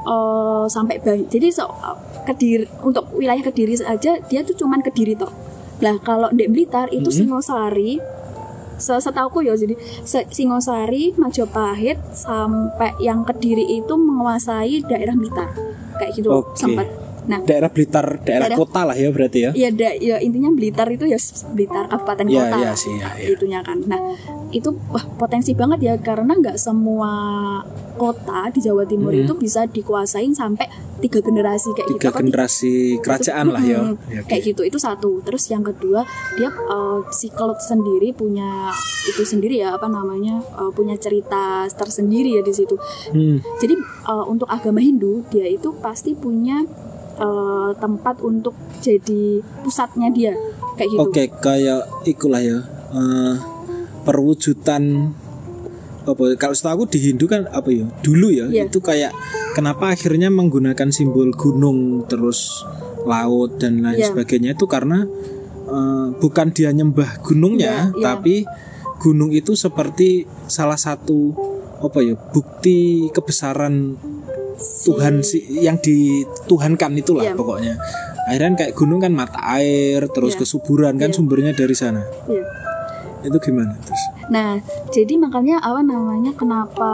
eh 0.00 0.64
sampai 0.66 0.96
banyak. 0.98 1.28
Jadi 1.28 1.48
so, 1.52 1.68
eh, 1.68 1.96
kediri 2.24 2.64
untuk 2.80 3.12
wilayah 3.12 3.40
kediri 3.42 3.76
saja 3.76 4.16
dia 4.18 4.40
tuh 4.40 4.56
cuman 4.56 4.80
kediri 4.80 5.12
toh. 5.12 5.28
Lah 5.80 5.96
kalau 6.00 6.28
di 6.30 6.44
Blitar 6.44 6.88
itu 6.90 7.08
Singosari 7.08 8.00
se- 8.76 8.96
setauku 8.96 9.40
ya 9.40 9.52
jadi 9.52 9.76
Singosari, 10.28 11.12
Majapahit 11.16 12.00
sampai 12.12 12.96
yang 12.98 13.24
kediri 13.24 13.64
itu 13.76 13.92
menguasai 13.92 14.84
daerah 14.84 15.12
Blitar 15.12 15.52
kayak 15.96 16.16
gitu 16.16 16.32
Oke. 16.32 16.56
sempat. 16.56 16.88
Nah 17.22 17.38
Daerah 17.40 17.68
Blitar, 17.68 18.06
daerah, 18.18 18.46
Daerah- 18.46 18.58
kota 18.58 18.80
lah 18.82 18.94
ya 18.94 19.08
berarti 19.08 19.38
ya. 19.42 19.50
ya 19.52 19.68
da, 19.68 19.90
ya 19.92 20.16
intinya 20.18 20.48
Blitar 20.48 20.88
itu 20.88 21.04
ya 21.04 21.18
Blitar 21.50 21.84
kabupaten 21.86 22.26
Ya, 22.26 22.46
kota 22.46 22.56
ya 22.58 22.72
sih, 22.72 22.94
ya, 22.94 23.10
ya. 23.14 23.28
itunya 23.30 23.60
kan 23.60 23.78
nah 23.82 24.00
itu 24.50 24.70
wah 24.88 25.04
potensi 25.14 25.52
banget 25.52 25.78
ya 25.80 25.94
karena 25.96 26.32
nggak 26.32 26.56
semua 26.56 27.10
kota 27.94 28.48
di 28.48 28.60
Jawa 28.60 28.82
Timur 28.84 29.12
itu 29.12 29.32
bisa 29.34 29.64
dikuasain 29.64 30.32
sampai 30.32 30.64
tiga 30.98 31.18
generasi 31.18 31.72
kayak 31.72 31.88
gitu 31.88 31.98
Tiga 31.98 32.10
Apa, 32.10 32.18
generasi 32.20 32.72
kerajaan 32.98 33.46
lah 33.48 33.62
ya. 33.62 33.80
Mm, 33.80 33.94
Ya, 34.06 34.20
oke. 34.20 34.28
kayak 34.28 34.42
gitu 34.46 34.62
itu 34.62 34.76
satu 34.76 35.20
terus 35.20 35.48
yang 35.48 35.62
kedua 35.62 36.04
dia 36.34 36.48
eh, 36.48 36.98
si 37.10 37.28
Kelut 37.30 37.56
sendiri 37.58 38.12
punya 38.12 38.68
itu 39.06 39.22
sendiri 39.22 39.56
ya 39.58 39.72
apa 39.72 39.86
namanya 39.86 40.40
eh, 40.40 40.70
punya 40.70 40.96
cerita 40.96 41.40
tersendiri 41.70 42.36
ya 42.36 42.42
di 42.42 42.52
situ 42.52 42.76
Hmm. 43.10 43.40
jadi 43.56 43.74
eh, 43.78 44.24
untuk 44.26 44.46
agama 44.46 44.78
Hindu 44.78 45.24
dia 45.26 45.46
itu 45.46 45.72
pasti 45.74 46.12
punya 46.12 46.64
eh, 47.20 47.70
tempat 47.76 48.16
untuk 48.20 48.52
jadi 48.80 49.38
pusatnya 49.60 50.08
dia 50.08 50.32
kayak 50.74 50.88
gitu. 50.90 51.00
Oke, 51.04 51.22
kayak 51.38 51.80
ikulah 52.04 52.40
ya. 52.40 52.58
eh, 52.90 53.34
perwujudan 54.00 55.12
apa 56.00 56.22
kalau 56.34 56.56
setahu 56.56 56.74
aku 56.82 56.96
di 56.96 56.98
Hindu 57.06 57.28
kan 57.28 57.44
apa 57.52 57.68
ya 57.70 57.86
dulu 58.00 58.32
ya 58.32 58.48
Iya. 58.48 58.66
itu 58.66 58.80
kayak 58.80 59.12
kenapa 59.52 59.92
akhirnya 59.92 60.32
menggunakan 60.32 60.88
simbol 60.88 61.28
gunung 61.36 62.08
terus 62.08 62.64
laut 63.04 63.60
dan 63.60 63.84
lain 63.84 64.00
Iya. 64.00 64.10
sebagainya 64.10 64.56
itu 64.56 64.64
karena 64.64 65.04
eh, 65.70 66.06
bukan 66.18 66.50
dia 66.50 66.72
nyembah 66.72 67.20
gunungnya 67.22 67.92
Iya, 67.92 67.94
iya. 67.94 68.02
tapi 68.02 68.34
gunung 68.98 69.30
itu 69.30 69.52
seperti 69.54 70.24
salah 70.48 70.80
satu 70.80 71.36
apa 71.78 72.00
ya 72.00 72.16
bukti 72.16 73.08
kebesaran 73.12 73.94
Tuhan 74.60 75.24
sih 75.24 75.40
yang 75.58 75.76
dituhankan 75.76 76.92
itulah 76.94 77.24
Iya. 77.24 77.34
pokoknya 77.34 77.74
akhirnya 78.22 78.52
kayak 78.56 78.72
gunung 78.74 79.00
kan 79.00 79.10
mata 79.10 79.40
air 79.50 80.04
terus 80.06 80.34
Iya. 80.34 80.40
kesuburan 80.40 80.94
kan 80.94 81.08
Iya. 81.08 81.16
sumbernya 81.16 81.52
dari 81.52 81.72
sana 81.72 82.04
Iya. 82.26 82.44
itu 83.22 83.38
gimana 83.40 83.74
terus 83.80 84.02
Nah, 84.30 84.62
jadi 84.88 85.18
makanya 85.18 85.58
apa 85.58 85.82
namanya 85.82 86.30
kenapa 86.32 86.86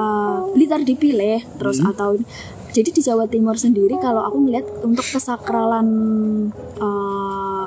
Blitar 0.51 0.81
dipilih 0.81 1.45
terus 1.57 1.79
Hmm. 1.79 1.93
atau 1.93 2.17
jadi 2.71 2.89
di 2.89 3.01
Jawa 3.01 3.25
Timur 3.27 3.57
sendiri 3.57 3.97
kalau 3.99 4.25
aku 4.25 4.41
melihat 4.41 4.65
untuk 4.81 5.05
kesakralan 5.05 5.89
eh, 6.77 7.65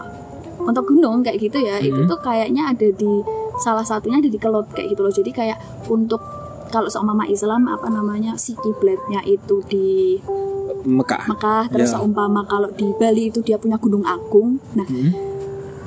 untuk 0.60 0.86
gunung 0.88 1.22
kayak 1.22 1.38
gitu 1.40 1.60
ya 1.60 1.78
itu 1.78 1.96
Hmm. 1.96 2.08
tuh 2.08 2.20
kayaknya 2.20 2.68
ada 2.68 2.88
di 2.88 3.12
salah 3.58 3.84
satunya 3.84 4.18
ada 4.18 4.28
di 4.28 4.38
Kelut 4.38 4.70
kayak 4.70 4.90
gitu 4.90 5.02
loh. 5.02 5.12
Jadi 5.12 5.32
kayak 5.32 5.58
untuk 5.86 6.22
kalau 6.70 6.88
seumpama 6.88 7.26
Islam 7.26 7.66
apa 7.66 7.90
namanya 7.90 8.38
si 8.38 8.54
kiblatnya 8.56 9.26
itu 9.26 9.62
di 9.66 10.18
Mekah 10.86 11.28
Mekah 11.28 11.64
terus 11.68 11.92
Ya. 11.92 12.00
seumpama 12.00 12.46
kalau 12.48 12.72
di 12.72 12.88
Bali 12.96 13.28
itu 13.28 13.44
dia 13.44 13.60
punya 13.60 13.76
Gunung 13.76 14.06
Agung. 14.06 14.62
Nah, 14.74 14.88
Hmm. 14.88 15.12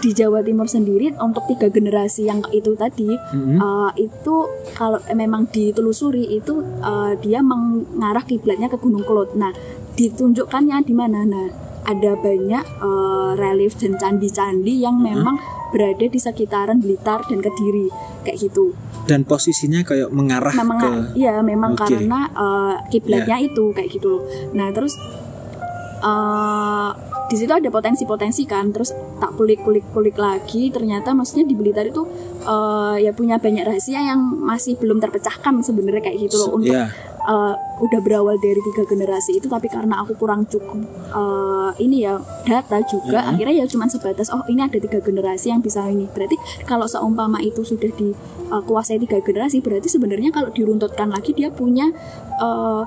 di 0.03 0.11
Jawa 0.11 0.43
Timur 0.43 0.67
sendiri 0.67 1.15
untuk 1.17 1.47
tiga 1.47 1.71
generasi 1.71 2.27
yang 2.27 2.43
itu 2.51 2.75
tadi 2.75 3.15
Hmm. 3.31 3.57
uh, 3.57 3.91
itu 3.95 4.51
kalau 4.75 4.99
memang 5.15 5.47
ditelusuri 5.47 6.27
itu 6.35 6.59
uh, 6.83 7.15
dia 7.23 7.39
mengarah 7.39 8.27
kiblatnya 8.27 8.67
ke 8.67 8.77
Gunung 8.77 9.07
Kelut. 9.07 9.39
Nah, 9.39 9.55
ditunjukkannya 9.95 10.83
di 10.83 10.91
mana? 10.93 11.23
Nah, 11.23 11.47
ada 11.83 12.15
banyak 12.15 12.65
uh, 12.79 13.35
relief 13.35 13.75
dan 13.79 13.99
candi-candi 13.99 14.83
yang 14.83 15.03
memang 15.03 15.39
berada 15.73 16.05
di 16.05 16.21
sekitaran 16.21 16.79
Blitar 16.79 17.25
dan 17.27 17.41
Kediri 17.41 17.89
kayak 18.23 18.39
gitu. 18.39 18.77
dan 19.03 19.27
posisinya 19.27 19.83
kayak 19.83 20.15
mengarah 20.15 20.55
Memang 20.55 20.79
ke 20.79 20.91
iya 21.19 21.43
memang 21.43 21.75
Oke. 21.75 21.91
Ya. 21.91 21.99
karena 21.99 22.21
uh, 22.39 22.75
kiblatnya 22.87 23.37
itu 23.43 23.75
kayak 23.75 23.91
gitu 23.91 24.07
loh. 24.07 24.23
Nah, 24.55 24.71
terus 24.71 24.95
uh, 26.07 26.95
di 27.27 27.41
situ 27.41 27.49
ada 27.49 27.67
potensi-potensi 27.73 28.45
kan 28.45 28.69
terus 28.71 28.93
tak 29.17 29.33
kulik-kulik-kulik 29.41 30.21
lagi 30.21 30.69
ternyata 30.69 31.17
maksudnya 31.17 31.49
di 31.49 31.57
Blitar 31.57 31.89
itu 31.89 32.05
uh, 32.45 32.95
ya 33.01 33.17
punya 33.17 33.41
banyak 33.41 33.65
rahasia 33.65 34.05
yang 34.05 34.21
masih 34.21 34.77
belum 34.77 35.01
terpecahkan 35.01 35.65
sebenarnya 35.65 36.13
kayak 36.13 36.29
gitu 36.29 36.37
loh 36.45 36.61
untuk 36.61 36.77
ya 36.77 36.93
uh, 37.25 37.55
udah 37.79 38.01
berawal 38.01 38.35
dari 38.37 38.59
tiga 38.63 38.83
generasi 38.85 39.37
itu 39.37 39.47
tapi 39.47 39.67
karena 39.67 40.01
aku 40.01 40.15
kurang 40.15 40.47
cukup 40.47 40.83
uh, 41.11 41.71
ini 41.77 42.03
ya 42.03 42.19
data 42.43 42.79
juga 42.85 43.23
Mhm. 43.23 43.31
akhirnya 43.35 43.55
ya 43.63 43.67
cuman 43.67 43.89
sebatas 43.89 44.31
oh 44.31 44.43
ini 44.47 44.63
ada 44.63 44.77
tiga 44.77 44.99
generasi 44.99 45.51
yang 45.51 45.61
bisa 45.61 45.87
ini 45.87 46.07
berarti 46.09 46.37
kalau 46.63 46.87
seumpama 46.87 47.39
itu 47.41 47.63
sudah 47.63 47.91
dikuasai 47.91 48.99
tiga 48.99 49.19
generasi 49.19 49.59
berarti 49.59 49.87
sebenarnya 49.87 50.31
kalau 50.31 50.51
diruntutkan 50.51 51.11
lagi 51.11 51.33
dia 51.33 51.51
punya 51.51 51.91
uh, 52.39 52.83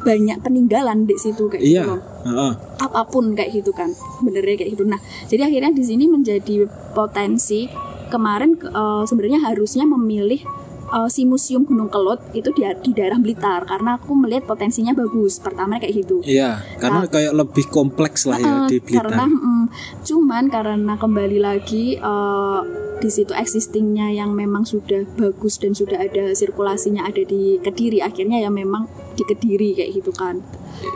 banyak 0.00 0.40
peninggalan 0.40 1.04
di 1.04 1.12
situ 1.14 1.44
kayak 1.46 1.60
iya 1.60 1.84
gitu 1.84 1.92
loh 1.92 2.00
Heeh. 2.24 2.52
apa 2.80 3.00
pun 3.04 3.36
kayak 3.36 3.52
gitu 3.52 3.68
kan 3.70 3.92
sebenarnya 3.92 4.56
kayak 4.56 4.72
gitu 4.72 4.88
nah 4.88 4.96
jadi 5.28 5.44
akhirnya 5.44 5.76
di 5.76 5.84
sini 5.84 6.08
menjadi 6.08 6.64
potensi 6.96 7.68
kemarin 8.08 8.56
eh, 8.56 9.02
sebenarnya 9.04 9.44
harusnya 9.44 9.84
memilih 9.84 10.40
eh, 10.90 11.08
si 11.08 11.22
museum 11.22 11.62
Gunung 11.62 11.88
Kelut 11.88 12.20
itu 12.32 12.50
di, 12.50 12.62
di 12.82 12.90
daerah 12.90 13.16
Blitar 13.16 13.64
karena 13.64 13.96
aku 13.96 14.12
melihat 14.12 14.44
potensinya 14.44 14.92
bagus 14.92 15.38
pertama 15.38 15.76
kayak 15.76 15.94
gitu 15.96 16.20
Iya, 16.22 16.60
karena 16.76 17.06
kayak 17.06 17.32
lebih 17.32 17.66
kompleks 17.68 18.24
lah 18.24 18.36
ya 18.36 18.66
Eh, 18.66 18.76
di 18.76 18.76
karena 18.90 19.24
Blitar. 19.24 19.46
mm, 19.48 19.64
cuman 20.02 20.44
karena 20.46 20.94
kembali 20.94 21.38
lagi 21.38 21.94
eh, 21.94 22.60
di 23.00 23.08
situ 23.08 23.32
existingnya 23.32 24.12
yang 24.12 24.36
memang 24.36 24.62
sudah 24.62 25.08
bagus 25.16 25.56
dan 25.56 25.72
sudah 25.72 25.96
ada 25.96 26.36
sirkulasinya 26.36 27.02
ada 27.02 27.24
di 27.24 27.56
Kediri 27.56 28.04
akhirnya 28.04 28.36
ya 28.38 28.52
memang 28.52 28.84
di 29.14 29.24
Kediri 29.24 29.72
kayak 29.72 29.90
gitu 29.96 30.12
kan 30.12 30.44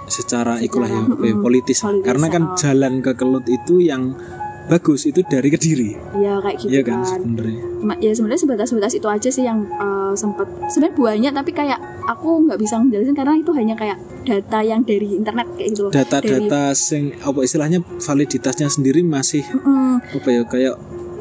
Secara 0.04 0.60
ikulah 0.60 0.88
ya, 0.88 1.00
Secara, 1.00 1.12
apa 1.12 1.24
ya, 1.24 1.32
mm-mm, 1.32 1.44
politis. 1.44 1.78
politis, 1.80 2.04
Karena 2.04 2.26
kan 2.28 2.42
oh. 2.44 2.56
jalan 2.56 2.94
ke 3.00 3.12
Kelut 3.14 3.44
itu 3.48 3.80
yang 3.80 4.16
bagus 4.66 5.04
itu 5.04 5.20
dari 5.22 5.48
Kediri. 5.48 5.90
ya 6.16 6.40
kayak 6.40 6.56
gitu 6.58 6.70
Iya 6.70 6.82
kan 6.82 7.00
kan 7.00 7.20
sebenarnya. 7.20 7.60
Ya 8.00 8.12
sebenarnya 8.12 8.40
sebatas-sebatas 8.40 8.92
itu 8.94 9.06
aja 9.06 9.28
sih 9.28 9.44
yang 9.44 9.64
eh, 9.66 10.12
sempet 10.14 10.48
sebenarnya 10.68 10.94
banyak 10.94 11.32
tapi 11.34 11.50
kayak 11.50 11.78
aku 12.04 12.44
nggak 12.44 12.56
bisa 12.56 12.76
menjelaskan 12.76 13.12
karena 13.12 13.34
itu 13.36 13.50
hanya 13.52 13.74
kayak 13.74 13.96
data 14.22 14.58
yang 14.60 14.80
dari 14.80 15.08
internet 15.14 15.46
kayak 15.54 15.68
gitu 15.70 15.80
loh 15.82 15.90
dari 15.90 16.00
Data-data 16.02 16.62
sing 16.72 17.12
apa 17.18 17.38
istilahnya 17.40 17.78
validitasnya 17.98 18.68
sendiri 18.68 19.00
masih 19.00 19.44
Mm, 19.44 20.00
apa 20.00 20.28
ya 20.28 20.42
kayak 20.44 20.74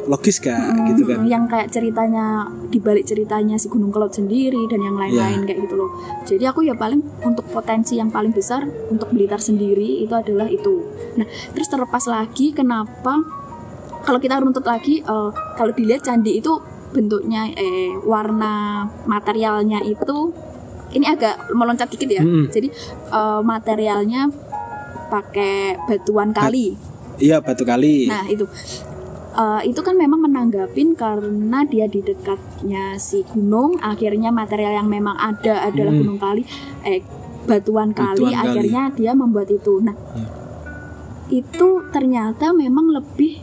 logis 0.04 0.38
gak 0.38 0.60
gitu 0.92 1.08
kan. 1.08 1.24
Yang 1.24 1.44
kayak 1.48 1.68
ceritanya 1.72 2.26
dibalik 2.68 3.06
ceritanya 3.06 3.56
si 3.56 3.70
Gunung 3.70 3.94
Kelot 3.94 4.12
sendiri 4.12 4.66
dan 4.68 4.82
yang 4.82 4.98
lain-lain 4.98 5.42
Iya. 5.42 5.46
kayak 5.46 5.60
gitu 5.64 5.76
loh 5.78 5.90
jadi 6.26 6.50
aku 6.50 6.66
ya 6.66 6.74
paling 6.74 7.00
untuk 7.22 7.46
potensi 7.48 7.96
yang 7.96 8.10
paling 8.10 8.34
besar 8.34 8.66
untuk 8.90 9.14
Blitar 9.14 9.38
sendiri 9.38 10.02
itu 10.02 10.12
adalah 10.12 10.50
itu 10.50 10.82
nah 11.16 11.24
terus 11.54 11.70
terlepas 11.70 12.04
lagi 12.06 12.50
kenapa 12.50 13.22
kalau 14.02 14.18
kita 14.18 14.42
runtut 14.42 14.66
lagi 14.66 15.00
eh, 15.00 15.30
kalau 15.56 15.72
dilihat 15.72 16.02
candi 16.02 16.42
itu 16.42 16.58
bentuknya 16.92 17.48
eh 17.54 17.94
warna 18.02 18.84
materialnya 19.06 19.82
itu 19.82 20.34
ini 20.92 21.06
agak 21.06 21.54
meloncat 21.54 21.90
dikit 21.90 22.10
ya 22.12 22.22
Mm-mm. 22.22 22.50
jadi 22.50 22.68
eh, 23.10 23.42
materialnya 23.42 24.28
pakai 25.08 25.78
batuan 25.86 26.34
kali 26.34 26.74
Iya 27.14 27.46
batu 27.46 27.62
kali. 27.62 28.10
Nah 28.10 28.26
itu 28.26 28.42
Eh, 29.34 29.62
itu 29.66 29.82
kan 29.82 29.98
memang 29.98 30.22
menanggapin 30.22 30.94
karena 30.94 31.66
dia 31.66 31.86
di 31.86 32.00
dekatnya 32.00 32.98
si 32.98 33.26
gunung, 33.26 33.82
akhirnya 33.82 34.30
material 34.30 34.78
yang 34.78 34.86
memang 34.88 35.18
ada 35.18 35.66
adalah 35.66 35.90
Hmm. 35.90 36.02
gunung 36.06 36.20
kali, 36.20 36.46
eh 36.84 37.02
batuan 37.44 37.92
kali, 37.92 38.22
Batuan 38.22 38.30
kali. 38.32 38.46
akhirnya 38.46 38.84
dia 38.92 39.12
membuat 39.12 39.50
itu. 39.50 39.82
Nah 39.82 39.98
Ya. 40.14 40.30
itu 41.34 41.68
ternyata 41.90 42.54
memang 42.54 42.90
lebih 42.92 43.42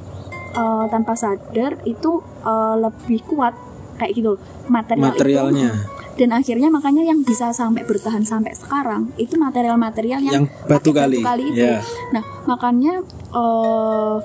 eh, 0.50 0.84
tanpa 0.88 1.14
sadar 1.14 1.78
itu 1.84 2.10
eh, 2.40 2.74
lebih 2.76 3.22
kuat 3.24 3.54
kayak 3.96 4.12
gitu 4.12 4.28
loh, 4.34 4.40
material 4.66 5.10
Materialnya. 5.10 5.70
itu. 5.70 5.98
Dan 6.16 6.30
akhirnya 6.32 6.68
makanya 6.68 7.02
yang 7.02 7.22
bisa 7.22 7.50
sampai 7.50 7.82
bertahan 7.82 8.22
sampai 8.22 8.52
sekarang 8.52 9.14
itu 9.16 9.34
material-material 9.34 10.20
yang, 10.20 10.34
Yang 10.42 10.46
batu 10.66 10.90
pakai 10.90 11.22
kali. 11.22 11.44
itu. 11.48 11.62
Ya. 11.64 11.78
Nah, 12.10 12.22
makanya 12.46 12.94
eh 13.30 14.16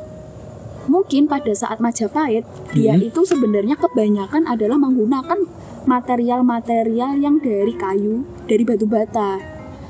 mungkin 0.86 1.25
pada 1.25 1.51
saat 1.51 1.77
Majapahit 1.80 2.46
dia 2.72 2.94
Mhm. 2.96 3.10
itu 3.10 3.22
sebenarnya 3.25 3.75
kebanyakan 3.75 4.46
adalah 4.46 4.77
menggunakan 4.77 5.39
material-material 5.86 7.18
yang 7.22 7.38
dari 7.39 7.74
kayu, 7.74 8.25
dari 8.46 8.63
batu 8.65 8.86
bata. 8.86 9.38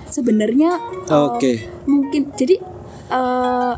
Sebenarnya 0.08 0.80
eh, 1.08 1.16
Oke. 1.16 1.54
mungkin 1.86 2.32
jadi 2.36 2.60
eh 3.12 3.74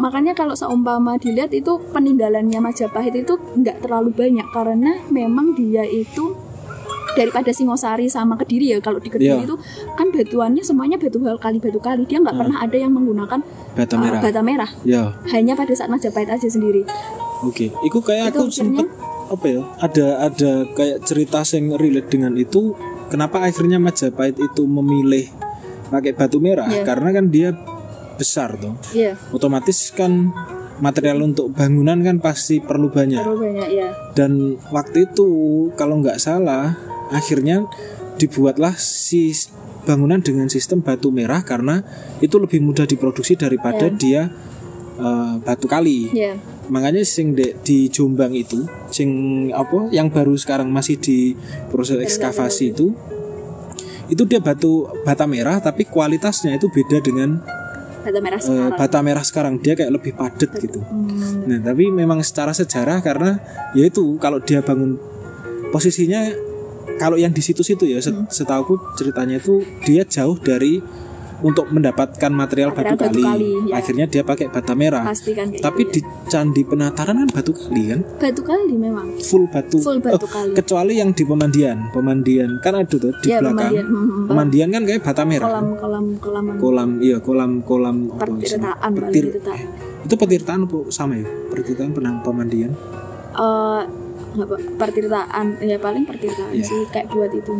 makanya 0.00 0.32
kalau 0.32 0.56
seumpama 0.56 1.20
dilihat 1.20 1.52
itu 1.52 1.78
peninggalannya 1.92 2.58
Majapahit 2.58 3.12
itu 3.14 3.36
nggak 3.36 3.84
terlalu 3.84 4.10
banyak 4.10 4.48
karena 4.50 4.98
memang 5.12 5.54
dia 5.54 5.84
itu 5.84 6.34
daripada 7.12 7.50
Singosari 7.50 8.06
sama 8.06 8.34
Kediri 8.34 8.70
ya 8.70 8.78
kalau 8.78 8.96
di. 8.96 9.08
Kediri 9.08 9.42
itu 9.42 9.56
kan 9.92 10.08
batuannya 10.08 10.60
semuanya 10.60 10.96
batu 10.96 11.16
kali 11.18 11.58
batu 11.58 11.78
kali 11.78 12.02
dia 12.04 12.18
nggak 12.18 12.34
pernah 12.34 12.58
ada 12.58 12.74
yang 12.74 12.90
menggunakan 12.90 13.40
Bata 13.72 13.94
merah. 13.96 14.20
bata 14.20 14.40
merah 14.40 14.70
Ya. 14.82 15.12
hanya 15.28 15.52
pada 15.52 15.72
saat 15.72 15.88
Majapahit 15.88 16.28
aja 16.28 16.44
sendiri 16.44 16.84
Oke, 17.42 17.74
itu 17.74 17.98
kayak 17.98 18.30
Itu 18.30 18.46
aku 18.46 18.54
sempet 18.54 18.86
apa 19.26 19.46
ya? 19.46 19.60
Ada 19.76 20.06
ada 20.22 20.50
kayak 20.68 21.02
cerita 21.02 21.42
yang 21.48 21.74
relate 21.74 22.06
dengan 22.06 22.36
itu. 22.36 22.78
Kenapa 23.08 23.42
akhirnya 23.42 23.76
Majapahit 23.76 24.38
itu 24.38 24.62
memilih 24.62 25.26
pakai 25.88 26.14
batu 26.14 26.38
merah? 26.38 26.70
Iya. 26.70 26.86
Karena 26.86 27.10
kan 27.10 27.28
dia 27.28 27.50
besar 28.14 28.54
tuh. 28.54 28.78
Iya 28.92 29.18
Otomatis 29.30 29.90
kan 29.90 30.30
material 30.78 31.18
untuk 31.20 31.50
bangunan 31.50 31.98
kan 31.98 32.18
pasti 32.18 32.58
perlu 32.58 32.88
banyak. 32.88 33.18
terlalu 33.18 33.38
banyak 33.50 33.68
ya 33.72 33.88
Dan 34.12 34.32
waktu 34.70 35.06
itu 35.08 35.26
kalau 35.74 35.98
nggak 35.98 36.18
salah, 36.18 36.78
akhirnya 37.12 37.68
dibuatlah 38.16 38.74
si 38.76 39.30
bangunan 39.82 40.22
dengan 40.22 40.46
sistem 40.46 40.80
batu 40.80 41.10
merah 41.10 41.42
karena 41.42 41.82
itu 42.18 42.38
lebih 42.38 42.62
mudah 42.62 42.86
diproduksi 42.86 43.34
daripada 43.34 43.86
Iya. 43.86 43.96
dia 43.98 44.22
eh, 44.96 45.34
batu 45.40 45.66
kali. 45.66 46.10
Iya 46.12 46.34
makanya 46.62 47.02
sing 47.02 47.34
de- 47.34 47.58
di 47.60 47.90
Jombang 47.90 48.32
itu 48.32 48.64
sing 48.88 49.10
apa 49.50 49.90
yang 49.90 50.08
baru 50.08 50.32
sekarang 50.38 50.70
masih 50.70 50.96
di 50.96 51.34
proses 51.68 51.98
ekskavasi 52.00 52.70
itu 52.70 52.94
itu 54.06 54.22
dia 54.24 54.38
batu 54.38 54.86
bata 55.02 55.26
merah 55.26 55.58
tapi 55.58 55.84
kualitasnya 55.84 56.54
itu 56.54 56.70
beda 56.70 57.02
dengan 57.02 57.42
bata 58.02 58.18
merah 58.22 58.38
eh, 58.38 58.44
sekarang. 58.46 58.78
bata 58.78 58.98
merah 59.02 59.24
sekarang. 59.26 59.54
Dia 59.58 59.74
kayak 59.74 59.90
lebih 59.90 60.12
padat 60.14 60.50
gitu. 60.54 60.80
Hmm, 60.80 61.44
nah 61.50 61.58
tapi 61.60 61.90
memang 61.90 62.22
secara 62.22 62.54
sejarah 62.54 63.02
karena 63.02 63.42
ya 63.74 63.84
itu 63.84 64.16
kalau 64.16 64.38
dia 64.38 64.62
bangun 64.62 64.96
posisinya 65.70 66.30
kalau 66.94 67.14
yang 67.14 67.30
di 67.30 67.40
situ-situ 67.40 67.84
ya 67.84 67.98
Hmm. 67.98 68.26
set- 68.28 68.42
setahuku 68.42 68.74
ceritanya 68.94 69.36
itu 69.36 69.58
dia 69.82 70.02
jauh 70.04 70.36
dari 70.36 70.78
untuk 71.42 71.66
mendapatkan 71.68 72.30
material, 72.30 72.70
Material 72.70 72.94
batu, 72.94 73.02
batu 73.02 73.18
kali, 73.18 73.50
kali, 73.50 73.50
ya. 73.66 73.74
akhirnya 73.74 74.06
dia 74.06 74.22
pakai 74.22 74.46
bata 74.46 74.72
merah 74.72 75.02
pasti 75.02 75.34
kan 75.34 75.50
kayak 75.50 75.58
tapi 75.60 75.82
gitu 75.82 75.92
di 75.92 76.00
Candi 76.24 76.62
Penataran 76.62 77.18
kan 77.18 77.28
batu 77.28 77.50
kali 77.50 77.82
kan, 77.84 77.98
ya. 78.00 78.14
batu 78.22 78.42
kali 78.42 78.72
memang 78.72 79.18
full 79.18 79.50
batu. 79.50 79.74
Full 79.76 79.98
batu 79.98 80.22
Oh, 80.22 80.30
kali. 80.30 80.54
Kecuali 80.54 80.92
yang 80.94 81.10
di 81.10 81.26
Pemandian, 81.26 81.90
Pemandian 81.90 82.62
kan 82.62 82.78
ada 82.78 82.86
tuh 82.88 83.10
di 83.18 83.26
Iya, 83.26 83.42
belakang. 83.42 83.58
Pemandian. 83.74 83.84
Hmm, 83.84 84.06
hmm. 84.06 84.24
Pemandian 84.24 84.68
kan 84.70 84.82
kayak 84.86 85.02
bata 85.02 85.22
merah. 85.24 85.48
kolam 85.50 85.66
kolam 85.74 86.04
kolam 86.16 86.44
Kolam, 86.56 86.90
iya 87.00 87.18
kolam 87.18 87.50
kolam 87.60 87.96
paling 88.12 88.38
Petir- 89.02 89.28
itu 89.28 89.40
tak 89.40 89.58
Itu 90.02 90.14
petirtaan 90.14 90.60
apa 90.62 90.78
sama 90.88 91.14
ya? 91.16 91.26
Pertirtaan 91.48 91.90
pernah 91.90 92.22
Pemandian. 92.22 92.70
eh 93.32 93.80
apa, 93.82 93.90
pertirtaan 94.74 95.60
ya 95.60 95.76
paling 95.76 96.02
pertirtaan 96.02 96.52
Iya. 96.52 96.64
sih 96.64 96.80
kayak 96.88 97.08
buat 97.08 97.30
itu 97.30 97.52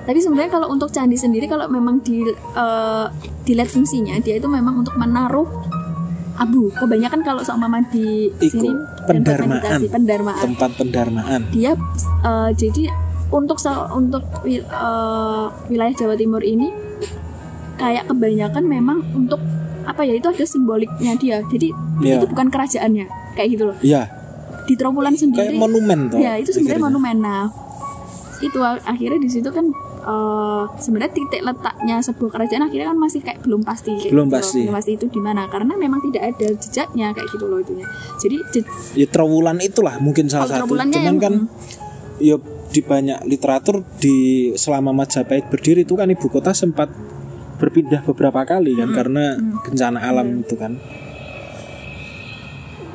tapi 0.00 0.18
sebenarnya 0.18 0.50
kalau 0.50 0.68
untuk 0.68 0.88
candi 0.88 1.14
sendiri 1.14 1.44
kalau 1.44 1.66
memang 1.66 2.00
di 2.00 2.24
eh, 2.32 3.06
dilihat 3.42 3.68
fungsinya 3.68 4.18
dia 4.18 4.36
itu 4.36 4.46
memang 4.46 4.78
untuk 4.78 4.94
menaruh 4.94 5.46
abu 6.36 6.72
kebanyakan 6.72 7.20
kalau 7.20 7.40
seumpama 7.40 7.84
di 7.86 8.32
Iku, 8.32 8.48
sini 8.50 8.70
pendarmaan. 9.04 9.60
meditasi, 9.60 9.86
pendarmaan 9.86 10.40
Tempat 10.42 10.70
pendarmaan. 10.74 11.40
dia 11.50 11.76
eh, 12.22 12.50
jadi 12.52 12.82
untuk 13.28 13.60
untuk 13.92 14.24
eh, 14.44 14.58
wilayah 15.68 15.94
Jawa 15.94 16.14
Timur 16.14 16.40
ini 16.40 16.72
kayak 17.76 18.06
kebanyakan 18.06 18.64
memang 18.64 18.98
untuk 19.14 19.40
apa 19.82 20.00
ya 20.00 20.12
itu 20.12 20.28
ada 20.28 20.44
simboliknya 20.44 21.14
dia 21.14 21.40
jadi 21.44 21.72
Iya. 21.98 22.16
itu 22.16 22.26
bukan 22.26 22.48
kerajaannya 22.48 23.04
kayak 23.30 23.48
gitu 23.52 23.64
loh 23.66 23.76
Iya, 23.80 24.08
di 24.70 24.78
Trawulan 24.78 25.12
sendiri 25.12 25.50
kayak 25.50 25.58
monumen 25.58 25.98
tuh. 26.06 26.18
ya 26.18 26.38
itu 26.38 26.50
sebenarnya 26.52 26.86
monumen 26.86 27.16
nah 27.18 27.50
itu 28.40 28.56
akhirnya 28.62 29.18
di 29.18 29.28
situ 29.28 29.50
kan 29.50 29.66
eh, 30.00 30.62
sebenarnya 30.78 31.12
titik 31.12 31.42
letaknya 31.42 32.00
sebuah 32.00 32.30
kerajaan 32.32 32.62
akhirnya 32.64 32.88
kan 32.88 32.98
masih 32.98 33.20
kayak 33.20 33.42
belum 33.42 33.60
pasti 33.60 33.92
kayak 33.98 34.12
Belum 34.12 34.26
gitu. 34.26 34.36
pasti. 34.38 34.60
belum 34.62 34.74
pasti 34.74 34.90
itu 34.94 35.06
di 35.08 35.20
mana 35.20 35.44
karena 35.44 35.74
memang 35.74 36.00
tidak 36.00 36.22
ada 36.30 36.48
jejaknya 36.54 37.06
kayak 37.10 37.28
gitu 37.28 37.44
loh 37.44 37.58
itunya 37.58 37.84
jadi 38.16 38.36
je- 38.48 38.68
Ya 38.94 39.06
Trawulan 39.06 39.58
itulah 39.60 39.98
mungkin 39.98 40.30
salah 40.30 40.46
Oh, 40.46 40.52
satu. 40.64 40.72
Cuman 40.72 40.88
yang- 40.88 41.18
kan 41.18 41.34
ya 42.16 42.36
di 42.70 42.80
banyak 42.80 43.26
literatur 43.26 43.82
di 43.98 44.16
selama 44.54 44.94
Majapahit 44.94 45.50
berdiri 45.50 45.82
itu 45.82 45.92
kan 45.92 46.06
ibu 46.06 46.26
kota 46.26 46.54
sempat 46.54 46.88
berpindah 47.56 48.00
beberapa 48.02 48.40
kali 48.42 48.72
kan 48.72 48.88
karena 48.94 49.36
bencana 49.60 49.98
alam 50.00 50.40
itu 50.40 50.54
kan. 50.54 50.80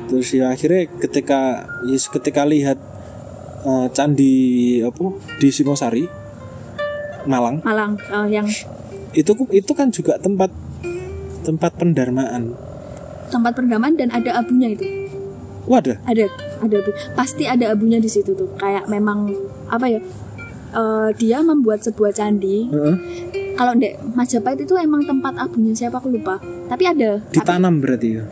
Terus 0.06 0.28
ya 0.30 0.54
akhirnya 0.54 0.86
ketika 1.02 1.66
ya 1.86 1.98
ketika 1.98 2.42
lihat 2.46 2.78
eh, 3.66 3.86
candi 3.90 4.34
apa 4.86 5.04
di 5.42 5.48
Singosari 5.50 6.06
Malang 7.26 7.60
Malang 7.66 7.98
eh, 7.98 8.26
yang 8.30 8.46
itu 9.16 9.32
itu 9.50 9.72
kan 9.74 9.90
juga 9.90 10.14
tempat 10.20 10.52
tempat 11.42 11.72
pendarmaan. 11.78 12.54
tempat 13.26 13.58
perdaman 13.58 13.98
dan 13.98 14.14
ada 14.14 14.38
abunya 14.38 14.70
itu 14.70 14.86
Wadah. 15.66 15.98
ada 16.06 16.30
ada 16.62 16.76
abu 16.78 16.94
pasti 17.18 17.42
ada 17.42 17.74
abunya 17.74 17.98
di 17.98 18.06
situ 18.06 18.38
tuh 18.38 18.46
kayak 18.54 18.86
memang 18.86 19.34
apa 19.66 19.90
ya 19.90 19.98
eh, 20.70 21.08
dia 21.18 21.42
membuat 21.42 21.82
sebuah 21.82 22.14
candi 22.14 22.70
Heeh. 22.70 22.94
kalau 23.58 23.74
ndek 23.74 23.98
Majapahit 24.14 24.62
itu 24.62 24.78
emang 24.78 25.02
tempat 25.10 25.34
abunya 25.42 25.74
siapa 25.74 25.98
aku 25.98 26.14
lupa 26.14 26.38
tapi 26.70 26.86
ada 26.86 27.18
tapi 27.18 27.34
Ditanam 27.42 27.82
berarti 27.82 28.08
ya. 28.14 28.24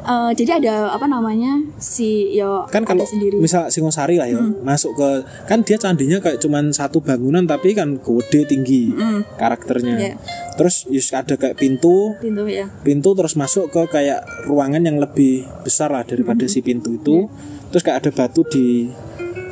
Eh, 0.00 0.32
jadi 0.32 0.56
ada 0.56 0.74
apa 0.90 1.04
namanya 1.04 1.60
si 1.76 2.32
yo 2.32 2.64
kan 2.66 2.82
kalau 2.82 3.04
sendiri 3.04 3.36
Hmm. 3.36 3.44
misal 3.44 3.68
Singosari 3.68 4.16
lah 4.16 4.26
ya 4.26 4.40
masuk 4.58 4.96
ke 4.96 5.08
kan 5.44 5.60
dia 5.60 5.76
candinya 5.76 6.16
kayak 6.16 6.40
cuman 6.40 6.72
satu 6.72 6.98
bangunan 6.98 7.44
tapi 7.44 7.72
kan 7.72 7.94
gede 7.94 8.48
tinggi 8.48 8.96
karakternya 9.36 9.94
Iya. 9.94 10.14
terus 10.56 10.88
yus 10.88 11.12
ada 11.12 11.36
kayak 11.36 11.52
pintu 11.54 12.16
pintu 12.16 12.48
ya 12.48 12.64
pintu 12.80 13.12
terus 13.12 13.36
masuk 13.36 13.68
ke 13.68 13.92
kayak 13.92 14.24
ruangan 14.44 14.80
yang 14.80 14.96
lebih 14.96 15.44
besar 15.60 15.88
lah 15.88 16.00
daripada 16.00 16.42
Hmm. 16.42 16.50
si 16.50 16.60
pintu 16.60 16.96
itu 16.96 17.28
terus 17.68 17.84
kayak 17.84 18.00
ada 18.00 18.10
batu 18.10 18.40
di 18.46 18.88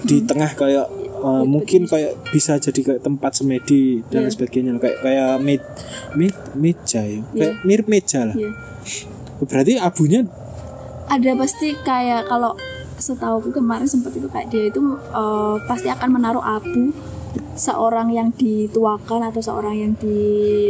di 0.00 0.16
Hmm. 0.16 0.26
tengah 0.26 0.50
kayak 0.54 0.86
uh, 1.18 1.44
mungkin 1.44 1.84
kayak 1.84 2.24
bisa 2.30 2.56
jadi 2.56 2.80
kayak 2.80 3.02
tempat 3.02 3.36
semedi 3.36 4.00
dan 4.08 4.24
Iya. 4.24 4.32
sebagainya 4.32 4.80
kayak 4.80 4.96
kayak 5.02 5.30
med, 5.38 5.60
med, 6.14 6.32
meja 6.54 7.04
ya 7.04 7.20
kayak 7.28 7.54
mirip 7.62 7.84
meja 7.84 8.24
lah 8.24 8.32
Iya. 8.32 8.48
berarti 9.38 9.76
abunya 9.76 10.26
ada 11.08 11.30
pasti 11.36 11.74
kayak 11.80 12.28
kalau 12.28 12.52
setahu 12.98 13.48
kemarin 13.54 13.86
sempat 13.86 14.12
itu 14.14 14.26
kayak 14.28 14.48
dia 14.50 14.68
itu 14.68 14.80
eh, 14.94 15.56
pasti 15.64 15.88
akan 15.88 16.08
menaruh 16.18 16.42
abu 16.42 16.90
seorang 17.58 18.10
yang 18.14 18.30
dituakan 18.34 19.30
atau 19.30 19.42
seorang 19.42 19.74
yang 19.74 19.92
di 19.98 20.18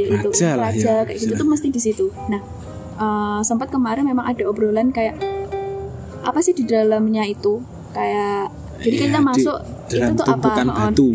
itu 0.08 0.28
Raja 0.32 0.56
lah 0.56 0.72
raja 0.72 1.04
ya, 1.04 1.06
kayak 1.06 1.18
gitu 1.20 1.32
tuh 1.36 1.48
mesti 1.48 1.68
di 1.68 1.80
situ. 1.80 2.06
Nah 2.28 2.40
eh, 3.00 3.40
sempat 3.44 3.68
kemarin 3.72 4.04
memang 4.04 4.24
ada 4.28 4.44
obrolan 4.48 4.92
kayak 4.92 5.16
apa 6.24 6.38
sih 6.44 6.52
di 6.52 6.64
dalamnya 6.68 7.24
itu? 7.24 7.60
Kayak 7.96 8.52
jadi 8.84 8.94
ya, 8.94 9.02
kita 9.08 9.18
di- 9.18 9.26
masuk 9.26 9.56
dalam 9.88 10.06
itu 10.06 10.12
tuh 10.20 10.26
apa? 10.28 10.48
batu 10.68 11.08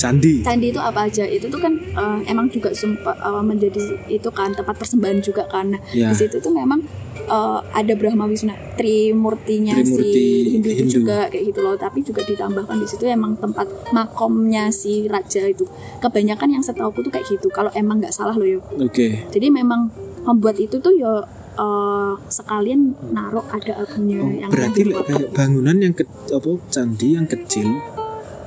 candi. 0.00 0.40
Candi 0.40 0.66
itu 0.68 0.80
apa 0.80 1.04
aja? 1.04 1.22
Itu 1.22 1.46
tuh 1.46 1.60
kan 1.60 1.76
eh, 1.76 2.18
emang 2.26 2.48
juga 2.48 2.72
sempat 2.72 3.14
eh, 3.14 3.42
menjadi 3.42 3.76
itu 4.08 4.28
kan 4.30 4.50
tempat 4.50 4.72
persembahan 4.74 5.20
juga 5.20 5.44
kan. 5.46 5.68
Nah 5.68 5.80
Ya. 5.92 6.08
di 6.08 6.16
situ 6.16 6.40
tuh 6.40 6.50
memang 6.50 6.80
eh, 7.20 7.60
ada 7.70 7.92
Brahma 7.92 8.24
Wisnu 8.24 8.50
Trimurtinya 8.74 9.76
Trimurti 9.76 10.08
si 10.10 10.24
Hindu 10.50 10.68
itu 10.68 10.82
Hindu. 10.82 10.94
juga 10.98 11.28
kayak 11.28 11.44
gitu 11.46 11.60
loh. 11.60 11.74
Tapi 11.74 11.98
juga 12.00 12.22
ditambahkan 12.22 12.76
di 12.76 12.86
situ 12.86 13.04
emang 13.04 13.36
tempat 13.36 13.68
makomnya 13.90 14.68
si 14.70 15.04
raja 15.04 15.44
itu. 15.44 15.68
Kebanyakan 15.98 16.48
yang 16.50 16.62
setahu 16.62 16.90
tuh 16.96 17.08
kayak 17.08 17.28
gitu 17.28 17.46
kalau 17.48 17.68
emang 17.72 18.00
nggak 18.00 18.10
salah 18.10 18.32
loh 18.32 18.48
yo 18.48 18.60
oke. 18.72 19.06
Jadi 19.28 19.46
memang 19.48 19.92
membuat 20.22 20.56
itu 20.56 20.76
tuh 20.76 20.92
yo 20.92 21.20
eh, 21.52 22.12
sekalian 22.26 22.80
naruh 23.10 23.44
ada 23.48 23.72
abunya 23.78 24.16
Oh, 24.16 24.30
yang 24.30 24.48
berarti 24.48 24.80
kayak 24.86 25.32
bangunan 25.32 25.76
yang 25.76 25.92
ke, 25.92 26.04
apa 26.06 26.50
candi 26.68 27.08
yang 27.14 27.26
kecil 27.26 27.68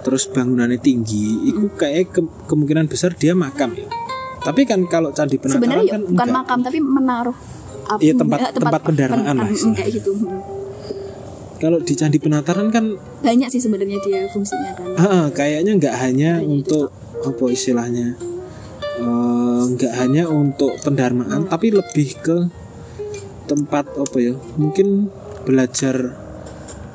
terus 0.04 0.28
bangunannya 0.28 0.78
tinggi 0.78 1.26
itu 1.46 1.72
kayak 1.74 2.12
ke- 2.12 2.32
kemungkinan 2.46 2.86
besar 2.86 3.12
dia 3.12 3.34
makam 3.34 3.72
ya 3.74 3.88
tapi 4.40 4.64
kan 4.64 4.84
kalau 4.86 5.10
candi 5.10 5.36
penataran 5.36 5.58
sebenarnya 5.58 5.84
kan 5.90 6.02
bukan 6.04 6.14
enggak. 6.14 6.36
makam 6.36 6.60
tapi 6.62 6.78
menaruh 6.78 7.38
abu 7.86 8.00
Iya, 8.00 8.14
tempat- 8.14 8.40
eh, 8.42 8.52
tempat 8.54 8.82
pendarmaan 8.82 9.24
lah 9.34 9.46
pen- 9.46 9.54
istilahnya. 9.54 9.78
kayak 9.78 9.92
gitu 9.94 10.12
Hmm. 10.14 10.40
kalau 11.58 11.80
di 11.80 11.94
candi 11.94 12.18
penataran 12.18 12.68
kan 12.68 12.86
banyak 13.22 13.48
sih 13.50 13.60
sebenarnya 13.60 13.98
dia 14.00 14.28
fungsinya 14.28 14.72
kan 14.74 14.88
ah, 14.98 15.26
kayaknya 15.30 15.72
nggak 15.74 15.96
hanya 15.98 16.32
untuk 16.40 16.92
apa 17.18 17.44
istilahnya 17.48 18.20
eh, 18.98 19.62
nggak 19.70 19.94
hanya 19.96 20.24
untuk 20.26 20.76
pendarmaan 20.78 21.44
tapi 21.46 21.72
lebih 21.72 22.20
ke 22.20 22.38
tempat 23.46 23.88
apa 23.90 24.18
ya 24.18 24.36
mungkin 24.54 25.08
belajar 25.42 26.16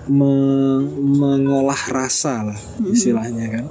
me- 0.08 0.88
mengolah 0.98 1.78
rasa 1.92 2.52
lah 2.52 2.60
istilahnya 2.88 3.46
kan. 3.48 3.64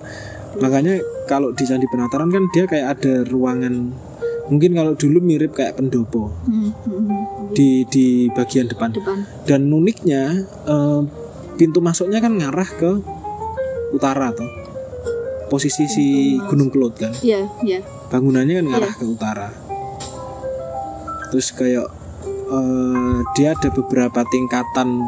Makanya 0.58 1.02
kalau 1.30 1.54
di 1.54 1.64
candi 1.68 1.86
penataran 1.86 2.32
kan 2.34 2.50
dia 2.50 2.66
kayak 2.66 2.98
ada 2.98 3.22
ruangan 3.28 3.94
mungkin 4.48 4.72
kalau 4.80 4.96
dulu 4.96 5.20
mirip 5.20 5.54
kayak 5.54 5.76
pendopo. 5.76 6.32
Hmm, 6.48 6.72
hmm, 6.72 7.04
hmm. 7.04 7.54
di 7.54 7.84
di 7.90 8.32
bagian 8.32 8.72
depan. 8.72 8.96
Depan. 8.96 9.28
Dan 9.44 9.70
uniknya 9.70 10.48
eh, 10.66 11.02
pintu 11.60 11.84
masuknya 11.84 12.24
kan 12.24 12.38
ngarah 12.38 12.70
ke 12.70 12.92
utara 13.92 14.32
tuh 14.36 14.50
posisi 15.48 15.88
si 15.88 16.06
Gunung 16.48 16.72
Kelut 16.72 16.96
kan. 17.00 17.12
Iya 17.24 17.48
iya. 17.64 17.80
Bangunannya 18.08 18.64
kan 18.64 18.66
ngarah 18.72 18.94
ke 18.96 19.06
utara. 19.06 19.50
Terus 21.32 21.52
kayak 21.52 21.88
eh, 22.48 23.18
dia 23.36 23.52
ada 23.52 23.70
beberapa 23.72 24.24
tingkatan 24.28 25.04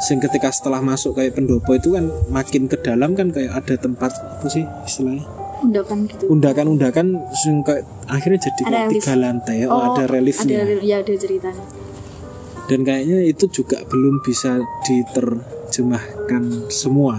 sing 0.00 0.18
ketika 0.18 0.50
setelah 0.50 0.82
masuk 0.82 1.14
kayak 1.14 1.38
pendopo 1.38 1.70
itu 1.72 1.94
kan 1.94 2.10
makin 2.28 2.66
ke 2.66 2.76
dalam 2.80 3.14
kan 3.14 3.30
kayak 3.30 3.54
ada 3.54 3.78
tempat 3.78 4.10
apa 4.10 4.46
sih 4.50 4.66
istilahnya? 4.82 5.22
Undakan 5.62 6.04
gitu. 6.10 6.28
Undakan-undakan 6.28 7.06
sing 7.32 7.62
kayak 7.62 7.86
akhirnya 8.04 8.40
jadi 8.42 8.62
Ada 8.64 8.70
kayak 8.74 8.90
tiga 8.98 9.14
lantai 9.16 9.56
oh, 9.64 9.80
ada 9.94 10.04
reliefnya. 10.04 10.60
ada 10.60 10.76
ya 10.82 11.00
ada 11.00 11.14
ceritanya. 11.14 11.64
Dan 12.64 12.80
kayaknya 12.80 13.18
itu 13.24 13.44
juga 13.48 13.84
belum 13.84 14.20
bisa 14.20 14.56
diterjemahkan 14.84 16.68
semua. 16.68 17.16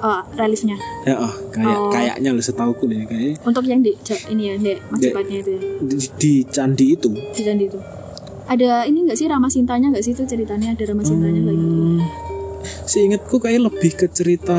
Oh 0.00 0.20
reliefnya. 0.36 0.76
Ya 1.04 1.16
oh, 1.18 1.34
kayak 1.50 1.76
Oh. 1.76 1.88
kayaknya 1.88 2.30
lah 2.32 2.44
setauku 2.44 2.84
ya 2.88 3.04
kayak 3.04 3.40
untuk 3.42 3.64
yang 3.64 3.80
di 3.80 3.96
ini 4.30 4.42
ya 4.44 4.54
di 4.56 4.72
mas 4.88 5.00
Ya. 5.00 5.08
cepatnya 5.10 5.36
itu 5.40 5.50
ya. 5.50 5.60
di, 5.82 5.96
di 6.20 6.32
candi 6.46 6.86
itu. 6.94 7.10
Di 7.10 7.42
candi 7.42 7.64
itu 7.64 7.78
ada 8.46 8.86
ini 8.86 9.06
enggak 9.06 9.18
sih 9.18 9.26
Rama 9.26 9.50
Sintanya 9.50 9.90
enggak 9.90 10.04
sih 10.06 10.14
itu 10.14 10.22
ceritanya? 10.22 10.74
Ada 10.74 10.94
Rama 10.94 11.02
Sintanya 11.02 11.40
gitu? 11.42 12.02
Seingatku 12.86 13.36
kayak 13.38 13.60
lebih 13.70 13.92
ke 13.94 14.06
cerita 14.10 14.58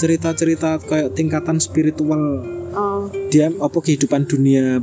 cerita-cerita 0.00 0.80
kayak 0.80 1.12
tingkatan 1.12 1.60
spiritual. 1.60 2.44
Oh. 2.72 3.08
Dia 3.28 3.52
apa 3.52 3.78
kehidupan 3.80 4.24
dunia 4.28 4.80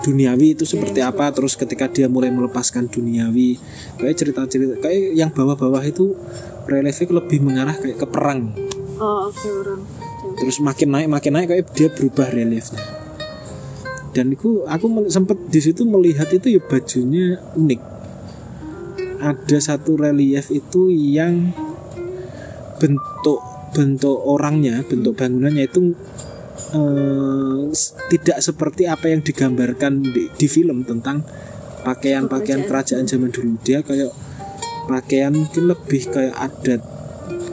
duniawi 0.00 0.56
itu 0.56 0.64
seperti 0.64 1.04
apa 1.04 1.28
terus 1.28 1.60
ketika 1.60 1.84
dia 1.84 2.08
mulai 2.08 2.32
melepaskan 2.32 2.88
duniawi 2.88 3.60
kayak 4.00 4.16
cerita-cerita 4.16 4.80
kayak 4.80 5.12
yang 5.12 5.28
bawah-bawah 5.28 5.84
itu 5.84 6.16
reliefnya 6.64 7.20
lebih 7.20 7.44
mengarah 7.44 7.76
kayak 7.76 8.00
ke 8.00 8.06
perang. 8.08 8.56
Oh 8.96 9.28
oke 9.28 9.48
orang. 9.60 9.80
Terus 10.40 10.56
makin 10.64 10.88
naik 10.96 11.08
makin 11.12 11.32
naik 11.36 11.48
kayak 11.52 11.64
dia 11.76 11.88
berubah 11.92 12.32
reliefnya 12.32 12.99
dan 14.10 14.34
aku 14.34 14.86
mel- 14.90 15.12
sempet 15.12 15.38
di 15.50 15.60
situ 15.62 15.86
melihat 15.86 16.26
itu 16.34 16.58
ya 16.58 16.60
bajunya 16.62 17.38
unik. 17.54 17.80
Ada 19.20 19.58
satu 19.60 20.00
relief 20.00 20.48
itu 20.50 20.88
yang 20.90 21.52
bentuk 22.80 23.40
bentuk 23.70 24.18
orangnya 24.26 24.82
bentuk 24.82 25.14
bangunannya 25.14 25.68
itu 25.68 25.94
eh, 26.74 27.62
tidak 28.10 28.38
seperti 28.42 28.90
apa 28.90 29.12
yang 29.12 29.22
digambarkan 29.22 30.02
di, 30.02 30.26
di 30.34 30.46
film 30.50 30.82
tentang 30.82 31.22
pakaian-pakaian 31.86 32.66
kerajaan 32.66 33.06
zaman 33.06 33.30
dulu. 33.30 33.60
Dia 33.62 33.86
kayak 33.86 34.10
pakaian 34.90 35.30
mungkin 35.30 35.70
lebih 35.70 36.10
kayak 36.10 36.34
adat 36.34 36.82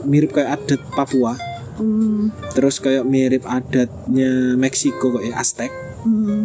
mirip 0.08 0.34
kayak 0.34 0.58
adat 0.58 0.82
Papua. 0.96 1.38
Hmm, 1.78 2.34
terus 2.58 2.82
kayak 2.82 3.06
mirip 3.06 3.46
adatnya 3.46 4.58
Meksiko 4.58 5.14
kayak 5.14 5.38
Aztec 5.38 5.70
hmm, 6.08 6.40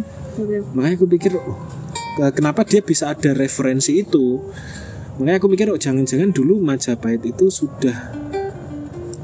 makanya 0.75 0.95
aku 0.99 1.07
pikir 1.07 1.31
oh, 1.39 1.57
ke- 2.19 2.33
kenapa 2.35 2.67
dia 2.67 2.83
bisa 2.83 3.09
ada 3.15 3.31
referensi 3.31 4.03
itu? 4.03 4.43
Makanya 5.17 5.37
aku 5.39 5.47
mikir 5.47 5.69
oh 5.69 5.79
jangan-jangan 5.79 6.33
dulu 6.33 6.59
Majapahit 6.59 7.23
itu 7.23 7.47
sudah 7.47 8.11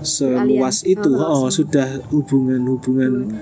seluas 0.06 0.86
itu. 0.88 1.12
Oh, 1.18 1.46
oh, 1.46 1.50
sudah 1.52 2.00
hubungan-hubungan 2.14 3.36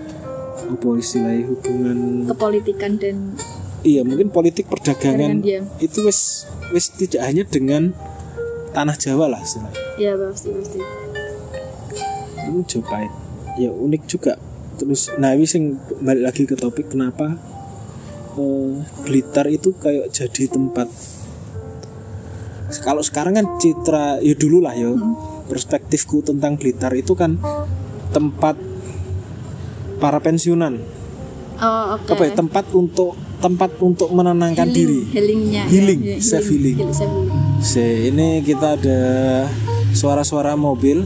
apa 0.67 0.87
istilahnya 0.99 1.47
hubungan 1.47 2.27
kepolitikan 2.27 2.99
dan 2.99 3.39
iya 3.87 4.03
mungkin 4.03 4.27
politik 4.27 4.67
perdagangan 4.67 5.39
itu 5.79 5.99
wis 6.03 6.43
wis 6.75 6.91
tidak 6.91 7.23
hanya 7.23 7.47
dengan 7.47 7.95
tanah 8.75 8.99
Jawa 8.99 9.31
lah 9.31 9.39
istilahnya. 9.39 9.79
Ya 9.95 10.11
pasti 10.19 10.51
pasti. 10.51 10.79
Itu 12.35 12.51
Majapahit 12.51 13.13
ya 13.57 13.71
unik 13.71 14.03
juga 14.05 14.35
terus 14.77 15.09
nah 15.17 15.33
ini 15.33 15.49
sing 15.49 15.77
balik 15.99 16.23
lagi 16.33 16.43
ke 16.45 16.53
topik 16.53 16.93
kenapa 16.93 17.35
eh, 18.37 18.71
Blitar 19.03 19.49
itu 19.49 19.73
kayak 19.75 20.13
jadi 20.13 20.47
tempat 20.53 20.87
kalau 22.83 22.99
sekarang 22.99 23.39
kan 23.39 23.45
citra 23.57 24.19
ya 24.19 24.35
dulu 24.35 24.59
lah 24.59 24.75
ya 24.75 24.91
perspektifku 25.47 26.19
tentang 26.21 26.59
Blitar 26.59 26.91
itu 26.93 27.15
kan 27.15 27.39
tempat 28.11 28.59
para 29.97 30.19
pensiunan. 30.21 30.77
Oh 31.57 31.97
oke. 31.97 32.11
Apa 32.13 32.23
ya? 32.29 32.31
Tempat 32.37 32.65
untuk 32.75 33.17
tempat 33.37 33.71
untuk 33.81 34.09
menenangkan 34.13 34.69
diri. 34.73 35.05
healingnya 35.13 35.65
ya, 35.65 35.71
Healing, 35.71 35.99
ya, 36.01 36.17
self 36.21 36.49
healing. 36.49 36.77
self 36.89 37.13
healing 37.13 37.61
Se, 37.61 38.09
ini 38.09 38.41
kita 38.41 38.77
ada 38.77 39.01
suara-suara 39.93 40.57
mobil 40.57 41.05